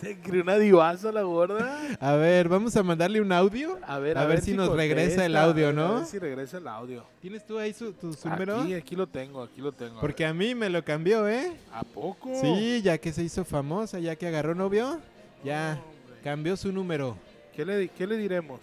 Se 0.06 0.18
creó 0.18 0.42
una 0.42 0.56
divaza 0.56 1.12
la 1.12 1.22
gorda. 1.22 1.78
A 2.00 2.14
ver, 2.14 2.48
vamos 2.48 2.74
a 2.76 2.82
mandarle 2.82 3.20
un 3.20 3.30
audio. 3.32 3.78
A 3.86 3.98
ver, 3.98 4.16
A 4.16 4.24
ver 4.24 4.40
si 4.40 4.52
nos 4.54 4.70
regresa 4.74 5.26
el 5.26 5.36
audio, 5.36 5.68
a 5.68 5.72
¿no? 5.72 5.96
ver 5.96 6.06
si 6.06 6.18
regresa 6.18 6.58
el 6.58 6.66
audio. 6.68 7.04
¿Tienes 7.20 7.44
tú 7.46 7.58
ahí 7.58 7.72
su, 7.72 7.92
tu, 7.92 8.12
su 8.12 8.28
número? 8.28 8.60
Aquí, 8.60 8.74
aquí 8.74 8.96
lo 8.96 9.06
tengo, 9.06 9.42
aquí 9.42 9.60
lo 9.60 9.72
tengo. 9.72 9.98
a 9.98 10.00
Porque 10.00 10.24
a 10.24 10.32
mí 10.32 10.54
me 10.54 10.70
lo 10.70 10.82
cambió, 10.84 11.28
¿eh? 11.28 11.52
¿A 11.72 11.82
poco? 11.84 12.30
Sí, 12.40 12.80
ya 12.82 12.96
que 12.98 13.12
se 13.12 13.22
hizo 13.22 13.44
famosa, 13.44 13.98
ya 13.98 14.16
que 14.16 14.26
agarró 14.26 14.54
novio, 14.54 15.00
ya 15.44 15.80
cambió 16.24 16.56
su 16.56 16.72
número. 16.72 17.16
¿Qué 17.54 17.64
le, 17.66 17.88
¿Qué 17.88 18.06
le 18.06 18.16
diremos? 18.16 18.60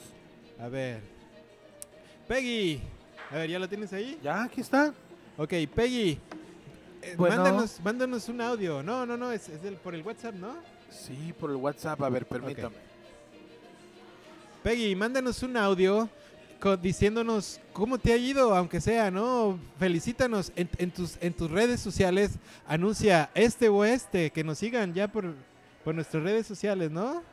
A 0.59 0.67
ver. 0.69 1.01
Peggy. 2.27 2.81
A 3.31 3.35
ver, 3.35 3.49
¿ya 3.49 3.59
lo 3.59 3.67
tienes 3.69 3.91
ahí? 3.93 4.17
Ya, 4.23 4.43
aquí 4.43 4.61
está. 4.61 4.93
Ok, 5.37 5.53
Peggy. 5.75 6.17
eh, 7.01 7.13
Bueno. 7.17 7.35
Mándanos, 7.37 7.79
mándanos 7.83 8.27
un 8.29 8.41
audio. 8.41 8.81
No, 8.81 9.05
no, 9.05 9.17
no, 9.17 9.31
es, 9.31 9.47
es 9.49 9.61
del- 9.61 9.75
por 9.75 9.93
el 9.93 10.01
WhatsApp, 10.01 10.35
¿no? 10.35 10.55
Sí, 10.89 11.33
por 11.39 11.49
el 11.49 11.57
WhatsApp. 11.57 12.01
A 12.01 12.09
ver, 12.09 12.25
permítame. 12.25 12.75
Peggy, 14.63 14.95
mándanos 14.95 15.43
un 15.43 15.55
audio 15.55 16.09
diciéndonos 16.81 17.61
cómo 17.71 17.97
te 17.97 18.11
ha 18.11 18.17
ido, 18.17 18.55
aunque 18.55 18.81
sea, 18.81 19.11
¿no? 19.11 19.59
Felicítanos 19.79 20.51
en, 20.55 20.69
en 20.77 20.91
tus, 20.91 21.17
en 21.21 21.33
tus 21.33 21.49
redes 21.49 21.79
sociales. 21.79 22.31
Anuncia 22.67 23.29
este 23.35 23.69
o 23.69 23.85
este, 23.85 24.31
que 24.31 24.43
nos 24.43 24.57
sigan 24.57 24.93
ya 24.93 25.07
por, 25.07 25.33
por 25.83 25.95
nuestras 25.95 26.23
redes 26.23 26.47
sociales, 26.47 26.91
¿no? 26.91 27.23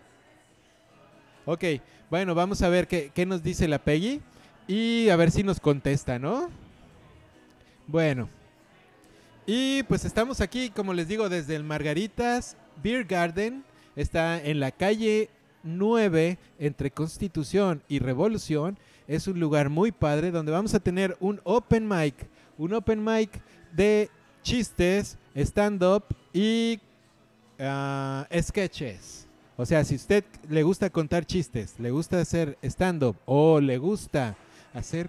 Ok, 1.46 1.64
bueno, 2.10 2.34
vamos 2.34 2.62
a 2.62 2.68
ver 2.68 2.86
qué, 2.86 3.10
qué 3.14 3.26
nos 3.26 3.42
dice 3.42 3.66
la 3.66 3.78
Peggy 3.78 4.20
y 4.66 5.08
a 5.08 5.16
ver 5.16 5.30
si 5.30 5.42
nos 5.42 5.60
contesta, 5.60 6.18
¿no? 6.18 6.50
Bueno. 7.86 8.28
Y 9.46 9.82
pues 9.84 10.04
estamos 10.04 10.40
aquí, 10.40 10.70
como 10.70 10.94
les 10.94 11.08
digo, 11.08 11.28
desde 11.28 11.56
el 11.56 11.64
Margaritas 11.64 12.56
Beer 12.82 13.04
Garden. 13.04 13.64
Está 13.96 14.42
en 14.42 14.60
la 14.60 14.70
calle 14.70 15.30
9 15.62 16.38
entre 16.58 16.90
Constitución 16.90 17.82
y 17.88 17.98
Revolución. 17.98 18.78
Es 19.06 19.26
un 19.26 19.40
lugar 19.40 19.70
muy 19.70 19.92
padre 19.92 20.30
donde 20.30 20.52
vamos 20.52 20.74
a 20.74 20.80
tener 20.80 21.16
un 21.20 21.40
open 21.44 21.88
mic. 21.88 22.14
Un 22.56 22.74
open 22.74 23.04
mic 23.04 23.42
de 23.72 24.08
chistes, 24.42 25.18
stand-up 25.34 26.04
y 26.32 26.80
ah, 27.58 28.26
sketches. 28.40 29.26
O 29.56 29.66
sea, 29.66 29.84
si 29.84 29.94
usted 29.94 30.24
le 30.48 30.62
gusta 30.62 30.90
contar 30.90 31.24
chistes, 31.24 31.78
le 31.78 31.90
gusta 31.90 32.20
hacer 32.20 32.58
stand-up 32.62 33.16
o 33.24 33.60
le 33.60 33.78
gusta 33.78 34.36
hacer, 34.72 35.08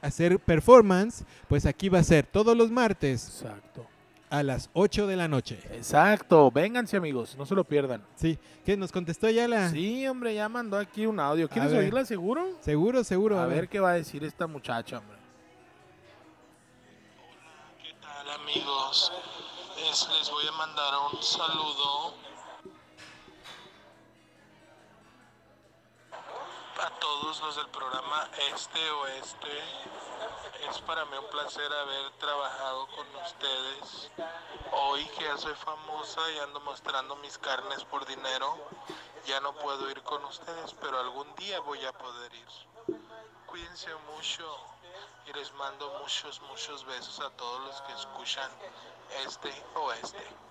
hacer 0.00 0.38
performance, 0.38 1.24
pues 1.48 1.66
aquí 1.66 1.88
va 1.88 1.98
a 1.98 2.04
ser 2.04 2.26
todos 2.26 2.56
los 2.56 2.70
martes 2.70 3.42
Exacto. 3.42 3.89
A 4.30 4.42
las 4.42 4.70
8 4.74 5.06
de 5.08 5.16
la 5.16 5.28
noche. 5.28 5.58
Exacto. 5.72 6.50
Vénganse, 6.50 6.96
amigos. 6.96 7.36
No 7.36 7.44
se 7.46 7.54
lo 7.54 7.64
pierdan. 7.64 8.02
Sí, 8.14 8.38
¿qué 8.64 8.76
nos 8.76 8.92
contestó 8.92 9.28
ya 9.28 9.46
la? 9.48 9.68
Sí, 9.70 10.06
hombre, 10.06 10.34
ya 10.34 10.48
mandó 10.48 10.78
aquí 10.78 11.04
un 11.06 11.18
audio. 11.20 11.48
¿Quieres 11.48 11.72
ver. 11.72 11.80
oírla 11.80 12.04
seguro? 12.04 12.46
Seguro, 12.60 13.02
seguro. 13.04 13.38
A 13.40 13.46
ver 13.46 13.68
qué 13.68 13.80
va 13.80 13.90
a 13.90 13.94
decir 13.94 14.22
esta 14.24 14.46
muchacha, 14.46 14.98
hombre. 14.98 15.18
¿Qué 17.82 17.92
tal 18.00 18.30
amigos? 18.40 19.12
Es- 19.90 20.08
les 20.18 20.30
voy 20.30 20.44
a 20.46 20.52
mandar 20.52 20.92
un 21.12 21.22
saludo 21.22 22.14
a 26.80 26.90
todos 26.98 27.40
los 27.42 27.56
del 27.56 27.68
programa 27.68 28.26
Este 28.54 28.90
Oeste. 28.90 29.48
Es 30.70 30.78
para 30.80 31.04
mí 31.04 31.16
un 31.18 31.28
placer 31.28 31.70
haber 31.70 32.10
trabajado 32.12 32.86
con 32.88 33.06
ustedes. 33.16 34.10
Hoy 34.72 35.04
que 35.08 35.24
ya 35.24 35.36
soy 35.36 35.54
famosa 35.56 36.20
y 36.32 36.38
ando 36.38 36.60
mostrando 36.60 37.16
mis 37.16 37.36
carnes 37.36 37.84
por 37.84 38.06
dinero, 38.06 38.56
ya 39.26 39.40
no 39.40 39.52
puedo 39.54 39.90
ir 39.90 40.02
con 40.02 40.24
ustedes, 40.24 40.74
pero 40.80 40.98
algún 40.98 41.34
día 41.34 41.60
voy 41.60 41.84
a 41.84 41.92
poder 41.92 42.34
ir. 42.34 42.48
Cuídense 43.46 43.94
mucho 44.16 44.56
y 45.26 45.32
les 45.34 45.52
mando 45.54 45.98
muchos, 46.00 46.40
muchos 46.42 46.84
besos 46.86 47.20
a 47.20 47.28
todos 47.30 47.60
los 47.60 47.82
que 47.82 47.92
escuchan 47.92 48.50
este 49.26 49.52
oeste. 49.74 50.49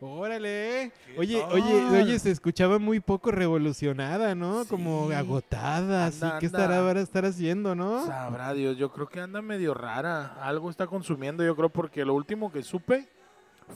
Órale. 0.00 0.92
¿Qué 1.06 1.18
Oye, 1.18 1.40
tal? 1.40 1.52
oye, 1.52 2.02
oye, 2.02 2.18
se 2.18 2.30
escuchaba 2.30 2.78
muy 2.78 3.00
poco 3.00 3.30
revolucionada, 3.30 4.34
¿no? 4.34 4.64
Como 4.66 5.10
agotada, 5.10 6.06
así. 6.06 6.24
¿Qué 6.40 6.46
estará 6.46 6.78
ahora 6.80 7.00
estar 7.00 7.24
haciendo, 7.24 7.74
no? 7.74 8.06
Sabrá 8.06 8.52
Dios, 8.52 8.76
yo 8.76 8.92
creo 8.92 9.08
que 9.08 9.20
anda 9.20 9.40
medio 9.40 9.72
rara. 9.74 10.36
Algo 10.42 10.68
está 10.70 10.86
consumiendo, 10.86 11.44
yo 11.44 11.56
creo, 11.56 11.68
porque 11.70 12.04
lo 12.04 12.14
último 12.14 12.52
que 12.52 12.62
supe 12.62 13.08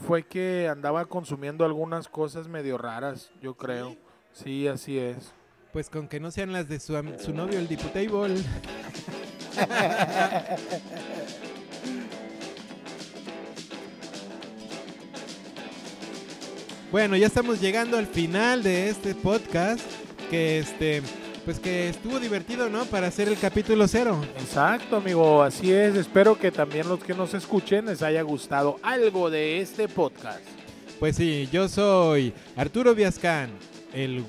fue 0.07 0.23
que 0.25 0.69
andaba 0.71 1.07
consumiendo 1.07 1.65
algunas 1.65 2.09
cosas 2.09 2.47
medio 2.49 2.77
raras, 2.77 3.31
yo 3.41 3.55
creo. 3.55 3.97
Sí, 4.33 4.69
así 4.69 4.99
es. 4.99 5.33
Pues 5.73 5.89
con 5.89 6.09
que 6.09 6.21
no 6.21 6.31
sean 6.31 6.53
las 6.53 6.69
de 6.69 6.79
su, 6.81 6.93
su 7.19 7.33
novio, 7.33 7.59
el 7.59 7.69
Diputable. 7.69 8.37
Bueno, 16.91 17.17
ya 17.17 17.27
estamos 17.27 17.61
llegando 17.61 17.99
al 17.99 18.07
final 18.07 18.63
de 18.63 18.89
este 18.89 19.15
podcast. 19.15 19.83
Que 20.31 20.59
este, 20.59 21.03
pues 21.45 21.61
que 21.61 21.91
estuvo 21.91 22.19
divertido, 22.19 22.71
¿no? 22.71 22.87
Para 22.87 23.09
hacer 23.09 23.29
el 23.29 23.39
capítulo 23.39 23.87
cero. 23.87 24.25
Exacto, 24.39 24.97
amigo, 24.97 25.43
así 25.43 25.71
es. 25.71 25.95
Espero 25.97 26.39
que 26.39 26.51
también 26.51 26.89
los 26.89 27.03
que 27.05 27.13
nos 27.13 27.35
escuchen 27.35 27.87
les 27.87 28.03
haya 28.03 28.23
gustado 28.23 28.79
algo 28.83 29.29
de 29.29 29.61
este 29.61 29.87
podcast. 29.87 30.41
Pues 30.99 31.17
sí, 31.17 31.47
yo 31.53 31.69
soy 31.69 32.33
Arturo 32.57 32.95
Viascán, 32.95 33.51
el... 33.93 34.25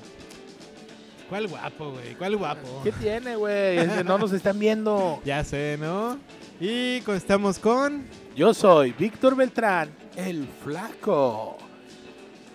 ¿Cuál 1.30 1.48
guapo, 1.48 1.92
güey? 1.92 2.14
¿Cuál 2.14 2.36
guapo? 2.36 2.82
¿Qué 2.84 2.92
tiene, 2.92 3.36
güey? 3.36 3.78
Es 3.78 3.88
que 3.90 4.04
no 4.04 4.18
nos 4.18 4.32
están 4.32 4.58
viendo. 4.58 5.20
Ya 5.24 5.42
sé, 5.44 5.78
¿no? 5.80 6.18
Y 6.60 7.02
estamos 7.08 7.58
con... 7.58 8.04
Yo 8.36 8.52
soy 8.52 8.92
Víctor 8.92 9.34
Beltrán, 9.34 9.90
el 10.16 10.46
flaco. 10.62 11.56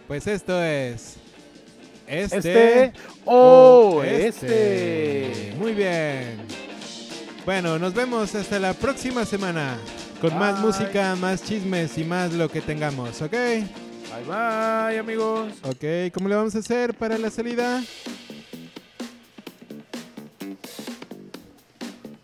Pues 0.07 0.27
esto 0.27 0.61
es... 0.63 1.15
Este... 2.07 2.37
Este 2.37 2.93
o 3.25 4.03
este. 4.03 5.53
Muy 5.57 5.73
bien. 5.73 6.37
Bueno, 7.45 7.79
nos 7.79 7.93
vemos 7.93 8.35
hasta 8.35 8.59
la 8.59 8.73
próxima 8.73 9.25
semana. 9.25 9.77
Con 10.21 10.37
más 10.37 10.59
música, 10.59 11.15
más 11.15 11.43
chismes 11.43 11.97
y 11.97 12.03
más 12.03 12.33
lo 12.33 12.49
que 12.49 12.61
tengamos, 12.61 13.21
¿ok? 13.21 13.31
Bye 13.31 14.23
bye, 14.25 14.99
amigos. 14.99 15.53
Ok, 15.63 16.13
¿cómo 16.13 16.29
le 16.29 16.35
vamos 16.35 16.55
a 16.55 16.59
hacer 16.59 16.93
para 16.93 17.17
la 17.17 17.29
salida? 17.29 17.83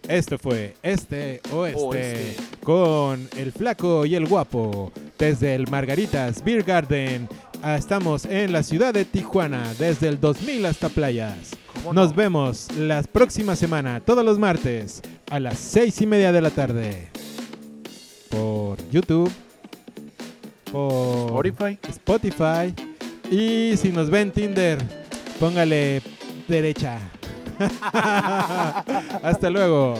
Esto 0.07 0.37
fue 0.37 0.75
Este 0.83 1.41
Oeste 1.51 1.81
Oeste. 1.81 2.35
con 2.63 3.29
el 3.37 3.51
flaco 3.51 4.05
y 4.05 4.15
el 4.15 4.27
guapo 4.27 4.91
desde 5.17 5.55
el 5.55 5.67
Margaritas 5.69 6.43
Beer 6.43 6.63
Garden. 6.63 7.29
Ah, 7.63 7.75
Estamos 7.75 8.25
en 8.25 8.51
la 8.51 8.63
ciudad 8.63 8.93
de 8.93 9.05
Tijuana 9.05 9.73
desde 9.77 10.07
el 10.07 10.19
2000 10.19 10.65
hasta 10.65 10.89
playas. 10.89 11.51
¿Cómo 11.73 11.93
Nos 11.93 12.09
no? 12.09 12.15
vemos 12.15 12.67
la 12.77 13.03
próxima 13.03 13.55
semana, 13.55 13.99
todos 13.99 14.25
los 14.25 14.39
martes, 14.39 15.01
a 15.29 15.39
las 15.39 15.57
seis 15.59 16.01
y 16.01 16.07
media 16.07 16.31
de 16.31 16.41
la 16.41 16.49
tarde. 16.49 17.09
Por 18.29 18.77
YouTube, 18.89 19.31
por 20.71 21.45
Spotify. 21.45 21.77
Spotify. 21.89 22.73
Y 23.29 23.77
si 23.77 23.89
nos 23.91 24.09
ven 24.09 24.31
Tinder, 24.31 24.79
póngale 25.39 26.01
derecha. 26.47 26.97
Hasta 29.23 29.49
luego. 29.49 29.99